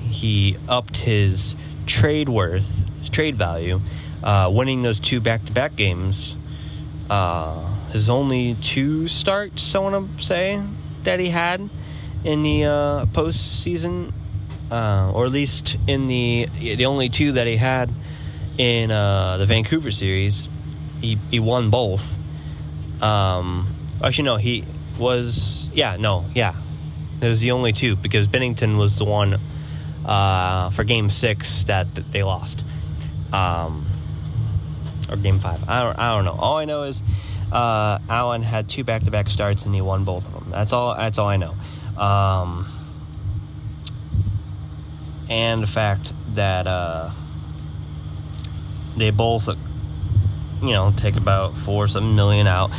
He 0.09 0.57
upped 0.69 0.99
his 0.99 1.57
trade 1.87 2.29
worth, 2.29 2.69
his 2.99 3.09
trade 3.09 3.37
value, 3.37 3.81
uh, 4.23 4.51
winning 4.53 4.83
those 4.83 5.01
two 5.01 5.21
back-to-back 5.21 5.77
games. 5.77 6.37
Uh, 7.11 7.75
his 7.91 8.09
only 8.09 8.55
two 8.55 9.09
starts, 9.09 9.75
I 9.75 9.79
want 9.79 10.19
to 10.19 10.25
say, 10.25 10.63
that 11.05 11.21
he 11.21 11.29
had 11.29 11.69
in 12.25 12.43
the 12.43 12.65
uh, 12.65 13.07
postseason, 13.07 14.13
uh, 14.71 15.13
or 15.13 15.27
at 15.27 15.33
least 15.33 15.77
in 15.87 16.09
the 16.09 16.49
the 16.59 16.87
only 16.87 17.09
two 17.09 17.33
that 17.33 17.47
he 17.47 17.57
had 17.57 17.93
in 18.59 18.91
uh, 18.91 19.37
the 19.37 19.47
Vancouver 19.47 19.93
series. 19.93 20.51
He 21.01 21.19
he 21.31 21.39
won 21.39 21.71
both. 21.71 22.19
Um, 23.01 23.76
actually, 24.03 24.25
no, 24.25 24.37
he 24.37 24.65
was 24.99 25.69
yeah, 25.73 25.97
no, 25.97 26.25
yeah, 26.35 26.55
it 27.21 27.29
was 27.29 27.41
the 27.41 27.51
only 27.53 27.73
two 27.73 27.97
because 27.97 28.27
Binnington 28.27 28.79
was 28.79 28.97
the 28.97 29.05
one 29.05 29.41
uh, 30.05 30.71
for 30.71 30.85
Game 30.85 31.11
Six 31.11 31.65
that, 31.65 31.95
that 31.95 32.13
they 32.13 32.23
lost, 32.23 32.65
um, 33.33 33.87
or 35.09 35.17
Game 35.17 35.41
Five. 35.41 35.69
I 35.69 35.83
don't 35.83 35.99
I 35.99 36.15
don't 36.15 36.25
know. 36.25 36.37
All 36.39 36.57
I 36.57 36.65
know 36.65 36.85
is 36.85 37.03
uh, 37.53 37.99
Allen 38.09 38.43
had 38.43 38.69
two 38.69 38.85
back-to-back 38.85 39.31
starts 39.31 39.65
and 39.65 39.75
he 39.75 39.81
won 39.81 40.05
both 40.05 40.27
of 40.27 40.33
them. 40.33 40.49
That's 40.51 40.73
all. 40.73 40.97
That's 40.97 41.19
all 41.19 41.29
I 41.29 41.37
know. 41.37 41.55
Um, 41.97 42.73
and 45.29 45.63
the 45.63 45.67
fact 45.67 46.13
that 46.35 46.67
uh, 46.67 47.11
they 48.97 49.11
both, 49.11 49.49
you 49.49 50.71
know, 50.73 50.93
take 50.97 51.17
about 51.17 51.57
four 51.57 51.89
seven 51.89 52.15
million 52.15 52.47
out. 52.47 52.71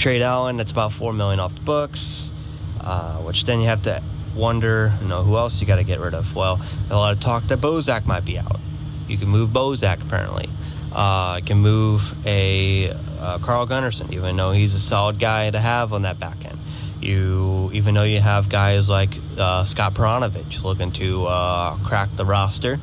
Trade 0.00 0.22
Allen, 0.22 0.56
that's 0.56 0.72
about 0.72 0.94
four 0.94 1.12
million 1.12 1.40
off 1.40 1.54
the 1.54 1.60
books, 1.60 2.32
uh, 2.80 3.18
which 3.18 3.44
then 3.44 3.60
you 3.60 3.66
have 3.66 3.82
to 3.82 4.02
wonder, 4.34 4.96
you 5.02 5.08
know, 5.08 5.22
who 5.22 5.36
else 5.36 5.60
you 5.60 5.66
got 5.66 5.76
to 5.76 5.84
get 5.84 6.00
rid 6.00 6.14
of. 6.14 6.34
Well, 6.34 6.58
a 6.88 6.96
lot 6.96 7.12
of 7.12 7.20
talk 7.20 7.48
that 7.48 7.60
Bozak 7.60 8.06
might 8.06 8.24
be 8.24 8.38
out. 8.38 8.60
You 9.08 9.18
can 9.18 9.28
move 9.28 9.50
Bozak 9.50 10.00
apparently. 10.00 10.48
Uh, 10.90 11.36
you 11.40 11.44
can 11.44 11.58
move 11.58 12.14
a 12.26 12.92
uh, 13.18 13.38
Carl 13.40 13.66
Gunnarsson, 13.66 14.10
even 14.14 14.36
though 14.36 14.52
he's 14.52 14.72
a 14.74 14.80
solid 14.80 15.18
guy 15.18 15.50
to 15.50 15.60
have 15.60 15.92
on 15.92 16.02
that 16.02 16.18
back 16.18 16.46
end. 16.46 16.58
You, 17.02 17.70
even 17.74 17.94
though 17.94 18.04
you 18.04 18.20
have 18.20 18.48
guys 18.48 18.88
like 18.88 19.10
uh, 19.36 19.66
Scott 19.66 19.92
Perunovich 19.92 20.62
looking 20.62 20.92
to 20.92 21.26
uh, 21.26 21.76
crack 21.84 22.08
the 22.16 22.24
roster 22.24 22.80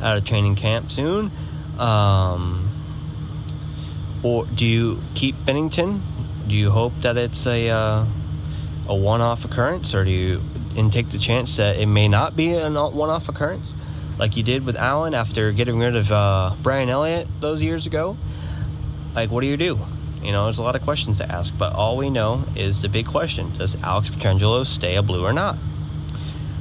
out 0.00 0.16
of 0.16 0.24
training 0.24 0.54
camp 0.54 0.92
soon, 0.92 1.32
um, 1.80 2.70
or 4.22 4.46
do 4.46 4.64
you 4.64 5.02
keep 5.14 5.34
Binnington? 5.44 6.02
Do 6.46 6.56
you 6.56 6.70
hope 6.70 6.92
that 7.02 7.16
it's 7.16 7.46
a 7.46 7.70
uh, 7.70 8.06
a 8.88 8.94
one-off 8.94 9.44
occurrence, 9.44 9.94
or 9.94 10.04
do 10.04 10.10
you 10.10 10.42
and 10.76 10.92
take 10.92 11.10
the 11.10 11.18
chance 11.18 11.56
that 11.56 11.76
it 11.76 11.86
may 11.86 12.08
not 12.08 12.36
be 12.36 12.54
a 12.54 12.70
one-off 12.70 13.28
occurrence, 13.28 13.74
like 14.18 14.36
you 14.36 14.42
did 14.42 14.64
with 14.64 14.76
Allen 14.76 15.14
after 15.14 15.52
getting 15.52 15.78
rid 15.78 15.96
of 15.96 16.10
uh, 16.12 16.54
Brian 16.62 16.88
Elliott 16.88 17.28
those 17.40 17.62
years 17.62 17.86
ago? 17.86 18.16
Like, 19.14 19.30
what 19.30 19.40
do 19.40 19.46
you 19.46 19.56
do? 19.56 19.78
You 20.22 20.32
know, 20.32 20.44
there's 20.44 20.58
a 20.58 20.62
lot 20.62 20.76
of 20.76 20.82
questions 20.82 21.18
to 21.18 21.30
ask, 21.30 21.52
but 21.56 21.72
all 21.72 21.96
we 21.96 22.10
know 22.10 22.44
is 22.54 22.80
the 22.82 22.88
big 22.88 23.06
question 23.06 23.56
Does 23.56 23.80
Alex 23.82 24.10
Pietrangelo 24.10 24.66
stay 24.66 24.96
a 24.96 25.02
Blue 25.02 25.24
or 25.24 25.32
not? 25.32 25.56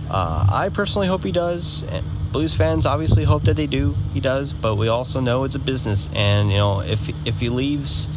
Uh, 0.09 0.47
I 0.49 0.69
personally 0.69 1.07
hope 1.07 1.23
he 1.23 1.31
does. 1.31 1.83
And 1.83 2.31
Blues 2.31 2.55
fans 2.55 2.85
obviously 2.85 3.23
hope 3.25 3.43
that 3.43 3.55
they 3.55 3.67
do. 3.67 3.95
He 4.13 4.19
does, 4.19 4.53
but 4.53 4.75
we 4.75 4.87
also 4.87 5.19
know 5.19 5.43
it's 5.43 5.55
a 5.55 5.59
business, 5.59 6.09
and 6.13 6.51
you 6.51 6.57
know, 6.57 6.81
if 6.81 7.09
if 7.25 7.39
he 7.39 7.49
leaves, 7.49 8.07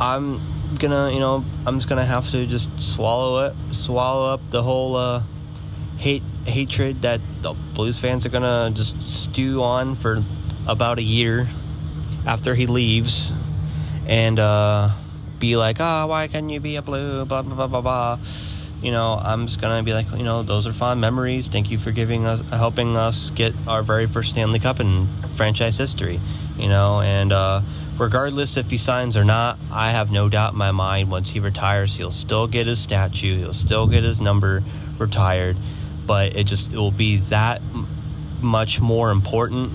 I'm 0.00 0.55
gonna, 0.74 1.12
you 1.12 1.20
know, 1.20 1.44
I'm 1.66 1.78
just 1.78 1.88
gonna 1.88 2.04
have 2.04 2.30
to 2.30 2.46
just 2.46 2.70
swallow 2.80 3.46
it, 3.46 3.54
swallow 3.74 4.32
up 4.32 4.40
the 4.50 4.62
whole 4.62 4.96
uh, 4.96 5.22
hate 5.96 6.22
hatred 6.44 7.02
that 7.02 7.20
the 7.42 7.52
Blues 7.52 7.98
fans 7.98 8.26
are 8.26 8.30
gonna 8.30 8.70
just 8.72 9.00
stew 9.02 9.62
on 9.62 9.96
for 9.96 10.22
about 10.66 10.98
a 10.98 11.02
year 11.02 11.48
after 12.26 12.54
he 12.54 12.66
leaves 12.66 13.32
and 14.06 14.38
uh, 14.38 14.90
be 15.38 15.56
like, 15.56 15.76
oh, 15.80 16.06
why 16.06 16.28
can't 16.28 16.50
you 16.50 16.60
be 16.60 16.76
a 16.76 16.82
blue? 16.82 17.24
Blah 17.24 17.42
blah 17.42 17.54
blah 17.54 17.66
blah 17.66 17.80
blah. 17.80 18.18
You 18.86 18.92
know, 18.92 19.20
I'm 19.20 19.48
just 19.48 19.60
gonna 19.60 19.82
be 19.82 19.92
like, 19.92 20.08
you 20.12 20.22
know, 20.22 20.44
those 20.44 20.64
are 20.64 20.72
fond 20.72 21.00
memories. 21.00 21.48
Thank 21.48 21.72
you 21.72 21.76
for 21.76 21.90
giving 21.90 22.24
us, 22.24 22.40
helping 22.50 22.96
us 22.96 23.30
get 23.30 23.52
our 23.66 23.82
very 23.82 24.06
first 24.06 24.28
Stanley 24.28 24.60
Cup 24.60 24.78
in 24.78 25.08
franchise 25.34 25.76
history. 25.76 26.20
You 26.56 26.68
know, 26.68 27.00
and 27.00 27.32
uh, 27.32 27.62
regardless 27.98 28.56
if 28.56 28.70
he 28.70 28.76
signs 28.76 29.16
or 29.16 29.24
not, 29.24 29.58
I 29.72 29.90
have 29.90 30.12
no 30.12 30.28
doubt 30.28 30.52
in 30.52 30.58
my 30.58 30.70
mind 30.70 31.10
once 31.10 31.30
he 31.30 31.40
retires, 31.40 31.96
he'll 31.96 32.12
still 32.12 32.46
get 32.46 32.68
his 32.68 32.78
statue, 32.78 33.38
he'll 33.38 33.54
still 33.54 33.88
get 33.88 34.04
his 34.04 34.20
number 34.20 34.62
retired. 34.98 35.58
But 36.06 36.36
it 36.36 36.44
just 36.44 36.70
it 36.70 36.76
will 36.76 36.92
be 36.92 37.16
that 37.30 37.62
much 38.40 38.80
more 38.80 39.10
important 39.10 39.72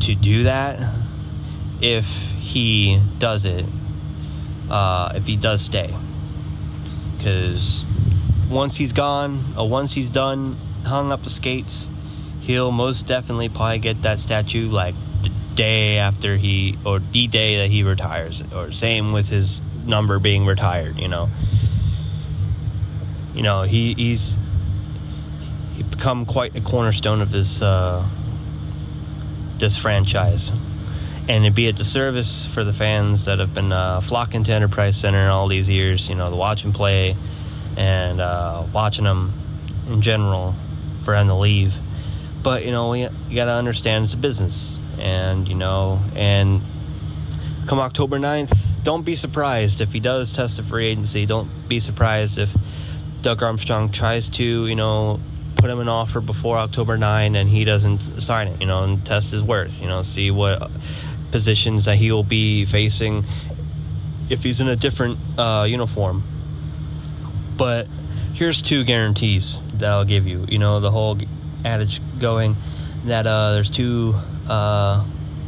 to 0.00 0.14
do 0.14 0.44
that 0.44 0.80
if 1.82 2.06
he 2.38 3.02
does 3.18 3.44
it, 3.44 3.66
uh, 4.70 5.12
if 5.14 5.26
he 5.26 5.36
does 5.36 5.60
stay. 5.60 5.94
Because 7.22 7.84
once 8.50 8.76
he's 8.76 8.92
gone, 8.92 9.54
or 9.56 9.68
once 9.68 9.92
he's 9.92 10.10
done, 10.10 10.58
hung 10.84 11.12
up 11.12 11.22
the 11.22 11.30
skates, 11.30 11.88
he'll 12.40 12.72
most 12.72 13.06
definitely 13.06 13.48
probably 13.48 13.78
get 13.78 14.02
that 14.02 14.18
statue 14.18 14.68
like 14.68 14.96
the 15.22 15.28
day 15.54 15.98
after 15.98 16.36
he, 16.36 16.76
or 16.84 16.98
the 16.98 17.28
day 17.28 17.58
that 17.58 17.70
he 17.70 17.84
retires, 17.84 18.42
or 18.52 18.72
same 18.72 19.12
with 19.12 19.28
his 19.28 19.60
number 19.84 20.18
being 20.18 20.46
retired, 20.46 20.98
you 20.98 21.06
know. 21.06 21.30
You 23.34 23.42
know, 23.42 23.62
he, 23.62 23.94
he's 23.94 24.36
he 25.76 25.84
become 25.84 26.26
quite 26.26 26.56
a 26.56 26.60
cornerstone 26.60 27.20
of 27.20 27.30
this 27.30 27.62
uh, 27.62 28.04
this 29.58 29.76
franchise 29.76 30.50
and 31.28 31.44
it'd 31.44 31.54
be 31.54 31.68
a 31.68 31.72
disservice 31.72 32.46
for 32.46 32.64
the 32.64 32.72
fans 32.72 33.26
that 33.26 33.38
have 33.38 33.54
been 33.54 33.72
uh, 33.72 34.00
flocking 34.00 34.42
to 34.44 34.52
Enterprise 34.52 34.96
Center 34.96 35.30
all 35.30 35.48
these 35.48 35.70
years, 35.70 36.08
you 36.08 36.14
know, 36.14 36.30
to 36.30 36.36
watch 36.36 36.64
him 36.64 36.72
play 36.72 37.16
and 37.76 38.20
uh, 38.20 38.64
watching 38.72 39.04
them 39.04 39.32
in 39.88 40.02
general 40.02 40.54
for 41.04 41.14
him 41.14 41.28
to 41.28 41.34
leave. 41.34 41.74
But, 42.42 42.64
you 42.64 42.72
know, 42.72 42.90
we, 42.90 43.02
you 43.02 43.34
got 43.34 43.44
to 43.44 43.52
understand 43.52 44.04
it's 44.04 44.14
a 44.14 44.16
business. 44.16 44.76
And, 44.98 45.48
you 45.48 45.54
know, 45.54 46.02
and 46.14 46.60
come 47.66 47.78
October 47.78 48.18
9th, 48.18 48.82
don't 48.82 49.04
be 49.04 49.14
surprised 49.14 49.80
if 49.80 49.92
he 49.92 50.00
does 50.00 50.32
test 50.32 50.58
a 50.58 50.64
free 50.64 50.88
agency. 50.88 51.24
Don't 51.24 51.68
be 51.68 51.78
surprised 51.78 52.36
if 52.36 52.52
Doug 53.22 53.42
Armstrong 53.42 53.90
tries 53.90 54.28
to, 54.30 54.66
you 54.66 54.74
know, 54.74 55.20
put 55.56 55.70
him 55.70 55.78
an 55.78 55.88
offer 55.88 56.20
before 56.20 56.58
October 56.58 56.98
9 56.98 57.36
and 57.36 57.48
he 57.48 57.64
doesn't 57.64 58.20
sign 58.20 58.48
it, 58.48 58.60
you 58.60 58.66
know, 58.66 58.82
and 58.82 59.06
test 59.06 59.30
his 59.30 59.42
worth, 59.42 59.80
you 59.80 59.86
know, 59.86 60.02
see 60.02 60.32
what 60.32 60.68
positions 61.32 61.86
that 61.86 61.96
he 61.96 62.12
will 62.12 62.22
be 62.22 62.64
facing 62.64 63.24
if 64.28 64.42
he's 64.42 64.60
in 64.60 64.68
a 64.68 64.76
different 64.76 65.18
uh, 65.38 65.66
uniform. 65.68 66.22
But 67.56 67.88
here's 68.34 68.62
two 68.62 68.84
guarantees 68.84 69.58
that 69.74 69.90
I'll 69.90 70.04
give 70.04 70.26
you. 70.26 70.46
You 70.48 70.58
know, 70.58 70.80
the 70.80 70.90
whole 70.90 71.18
adage 71.64 72.00
going 72.18 72.56
that 73.04 73.26
uh, 73.26 73.52
there's 73.52 73.70
two 73.70 74.14
uh, 74.48 75.04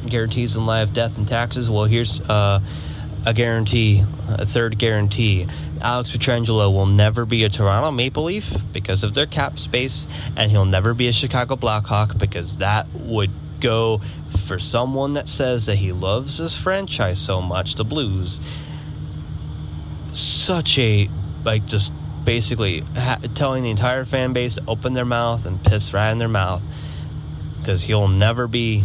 guarantees 0.06 0.56
in 0.56 0.66
life, 0.66 0.92
death, 0.92 1.16
and 1.16 1.26
taxes. 1.26 1.70
Well, 1.70 1.84
here's 1.84 2.20
uh, 2.20 2.60
a 3.26 3.32
guarantee, 3.32 4.04
a 4.28 4.46
third 4.46 4.78
guarantee. 4.78 5.46
Alex 5.80 6.12
Pietrangelo 6.12 6.72
will 6.72 6.86
never 6.86 7.24
be 7.24 7.44
a 7.44 7.48
Toronto 7.48 7.90
Maple 7.90 8.24
Leaf 8.24 8.54
because 8.72 9.02
of 9.02 9.14
their 9.14 9.26
cap 9.26 9.58
space, 9.58 10.06
and 10.36 10.50
he'll 10.50 10.64
never 10.64 10.94
be 10.94 11.08
a 11.08 11.12
Chicago 11.12 11.56
Blackhawk 11.56 12.18
because 12.18 12.58
that 12.58 12.88
would 12.92 13.30
go 13.64 14.02
for 14.44 14.58
someone 14.58 15.14
that 15.14 15.28
says 15.28 15.66
that 15.66 15.76
he 15.76 15.90
loves 15.90 16.36
this 16.36 16.54
franchise 16.54 17.18
so 17.18 17.40
much, 17.40 17.74
the 17.76 17.84
Blues. 17.84 18.40
Such 20.12 20.78
a, 20.78 21.08
like, 21.44 21.64
just 21.64 21.92
basically 22.24 22.80
ha- 22.80 23.20
telling 23.34 23.62
the 23.62 23.70
entire 23.70 24.04
fan 24.04 24.34
base 24.34 24.56
to 24.56 24.62
open 24.68 24.92
their 24.92 25.06
mouth 25.06 25.46
and 25.46 25.62
piss 25.64 25.92
right 25.94 26.10
in 26.10 26.18
their 26.18 26.28
mouth 26.28 26.62
because 27.58 27.82
he'll 27.82 28.08
never 28.08 28.46
be, 28.46 28.84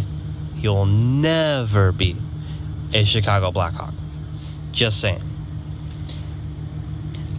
he'll 0.56 0.86
never 0.86 1.92
be 1.92 2.16
a 2.94 3.04
Chicago 3.04 3.50
Blackhawk. 3.50 3.94
Just 4.72 5.00
saying. 5.00 5.22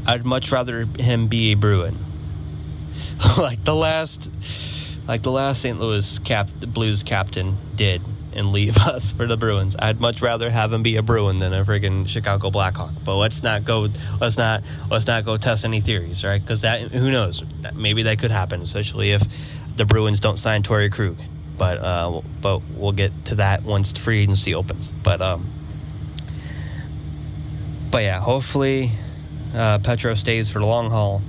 I'd 0.06 0.26
much 0.26 0.52
rather 0.52 0.86
him 0.86 1.28
be 1.28 1.52
a 1.52 1.56
Bruin. 1.56 1.98
like 3.38 3.64
the 3.64 3.76
last 3.76 4.30
like 5.12 5.24
the 5.24 5.32
last 5.32 5.62
St. 5.62 5.78
Louis 5.78 6.20
cap 6.20 6.48
Blues 6.62 7.04
captain 7.04 7.58
did 7.76 8.02
and 8.32 8.54
leave 8.54 8.78
us 8.88 9.12
for 9.12 9.28
the 9.28 9.36
Bruins. 9.36 9.76
I'd 9.78 10.00
much 10.00 10.22
rather 10.22 10.50
have 10.50 10.72
him 10.72 10.84
be 10.84 10.96
a 10.96 11.02
Bruin 11.04 11.40
than 11.40 11.52
a 11.52 11.66
friggin' 11.66 12.08
Chicago 12.08 12.50
Blackhawk. 12.50 12.94
But 13.04 13.18
let's 13.18 13.44
not 13.44 13.66
go. 13.66 13.90
Let's 14.22 14.38
not. 14.38 14.64
Let's 14.90 15.08
not 15.08 15.26
go 15.26 15.36
test 15.36 15.66
any 15.66 15.82
theories, 15.82 16.24
right? 16.24 16.42
Because 16.42 16.62
that 16.62 16.92
who 16.92 17.12
knows? 17.12 17.44
Maybe 17.74 18.04
that 18.04 18.20
could 18.20 18.32
happen, 18.32 18.62
especially 18.62 19.12
if 19.12 19.22
the 19.76 19.84
Bruins 19.84 20.22
don't 20.22 20.38
sign 20.38 20.64
Torey 20.64 20.90
Krug. 20.90 21.18
But 21.58 21.80
uh, 21.80 22.22
but 22.40 22.62
we'll 22.78 22.94
get 22.94 23.26
to 23.26 23.36
that 23.36 23.64
once 23.64 23.92
free 23.92 24.22
agency 24.22 24.56
opens. 24.56 24.94
But 25.04 25.22
um. 25.22 25.52
But 27.92 28.04
yeah, 28.04 28.22
hopefully, 28.22 28.92
uh, 29.54 29.80
Petro 29.80 30.16
stays 30.16 30.50
for 30.50 30.60
the 30.60 30.66
long 30.66 30.90
haul 30.90 31.22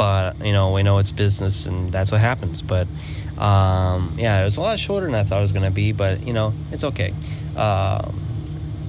but 0.00 0.42
you 0.42 0.50
know 0.50 0.72
we 0.72 0.82
know 0.82 0.96
it's 0.96 1.12
business 1.12 1.66
and 1.66 1.92
that's 1.92 2.10
what 2.10 2.22
happens 2.22 2.62
but 2.62 2.88
um, 3.40 4.16
yeah 4.18 4.42
it 4.42 4.44
was 4.44 4.56
a 4.56 4.60
lot 4.60 4.78
shorter 4.78 5.06
than 5.06 5.14
i 5.14 5.24
thought 5.24 5.38
it 5.38 5.42
was 5.42 5.52
going 5.52 5.64
to 5.64 5.70
be 5.70 5.92
but 5.92 6.26
you 6.26 6.32
know 6.32 6.52
it's 6.70 6.84
okay. 6.84 7.14
Um, 7.56 8.26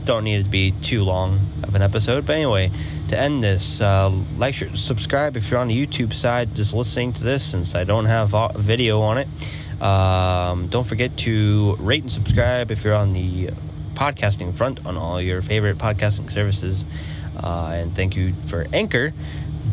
don't 0.04 0.24
need 0.24 0.42
it 0.42 0.44
to 0.46 0.50
be 0.50 0.72
too 0.72 1.04
long 1.04 1.40
of 1.64 1.76
an 1.76 1.82
episode. 1.82 2.26
But 2.26 2.38
anyway 2.38 2.72
to 3.10 3.20
end 3.20 3.44
this 3.44 3.82
uh, 3.82 4.10
like 4.38 4.56
share, 4.56 4.76
subscribe 4.76 5.38
if 5.38 5.52
you're 5.52 5.60
on 5.60 5.68
the 5.68 5.86
youtube 5.86 6.14
side 6.14 6.56
just 6.56 6.74
listening 6.74 7.12
to 7.12 7.24
this 7.26 7.44
since 7.44 7.76
i 7.76 7.84
don't 7.84 8.06
have 8.06 8.34
video 8.56 9.02
on 9.02 9.18
it. 9.18 9.28
Um, 9.82 10.68
don't 10.68 10.86
forget 10.86 11.18
to 11.18 11.76
rate 11.80 12.04
and 12.04 12.12
subscribe 12.12 12.70
if 12.70 12.84
you're 12.84 12.94
on 12.96 13.14
the 13.14 13.50
podcasting 13.96 14.56
front 14.56 14.86
on 14.86 14.96
all 14.96 15.20
your 15.20 15.42
favorite 15.42 15.80
podcasting 15.80 16.32
services. 16.32 16.86
Uh, 17.36 17.72
and 17.74 17.96
thank 17.96 18.16
you 18.16 18.36
for 18.46 18.68
anchor 18.74 19.14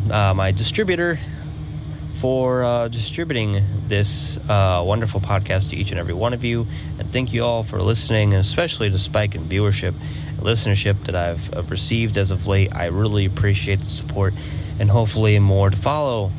uh, 0.09 0.33
my 0.33 0.51
distributor 0.51 1.19
for 2.19 2.63
uh, 2.63 2.89
distributing 2.89 3.63
this 3.87 4.35
uh, 4.49 4.83
wonderful 4.85 5.21
podcast 5.21 5.69
to 5.69 5.77
each 5.77 5.91
and 5.91 5.99
every 5.99 6.13
one 6.13 6.33
of 6.33 6.43
you. 6.43 6.67
And 6.99 7.11
thank 7.13 7.31
you 7.31 7.45
all 7.45 7.63
for 7.63 7.81
listening, 7.81 8.33
especially 8.33 8.89
the 8.89 8.99
spike 8.99 9.35
in 9.35 9.47
viewership 9.47 9.95
and 10.27 10.39
listenership 10.39 11.01
that 11.05 11.15
I've 11.15 11.55
uh, 11.55 11.63
received 11.63 12.17
as 12.17 12.31
of 12.31 12.45
late. 12.45 12.75
I 12.75 12.87
really 12.87 13.23
appreciate 13.23 13.79
the 13.79 13.85
support, 13.85 14.33
and 14.79 14.91
hopefully 14.91 15.39
more 15.39 15.69
to 15.69 15.77
follow 15.77 16.33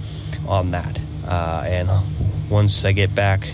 on 0.47 0.73
that. 0.73 1.01
Uh, 1.27 1.64
and 1.66 2.51
once 2.51 2.85
I 2.85 2.93
get 2.93 3.14
back 3.14 3.49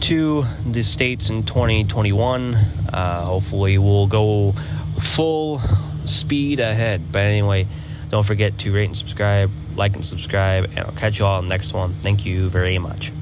to 0.00 0.44
the 0.64 0.82
States 0.82 1.28
in 1.28 1.42
2021, 1.42 2.54
uh, 2.54 3.24
hopefully 3.24 3.76
we'll 3.76 4.06
go 4.06 4.54
full 5.00 5.60
speed 6.06 6.60
ahead. 6.60 7.12
But 7.12 7.22
anyway, 7.22 7.68
don't 8.08 8.24
forget 8.24 8.58
to 8.60 8.72
rate 8.72 8.86
and 8.86 8.96
subscribe, 8.96 9.50
like 9.78 9.94
and 9.94 10.04
subscribe, 10.04 10.64
and 10.64 10.80
I'll 10.80 10.92
catch 10.92 11.18
you 11.18 11.24
all 11.24 11.40
next 11.42 11.72
one. 11.72 11.94
Thank 12.02 12.26
you 12.26 12.50
very 12.50 12.78
much. 12.78 13.12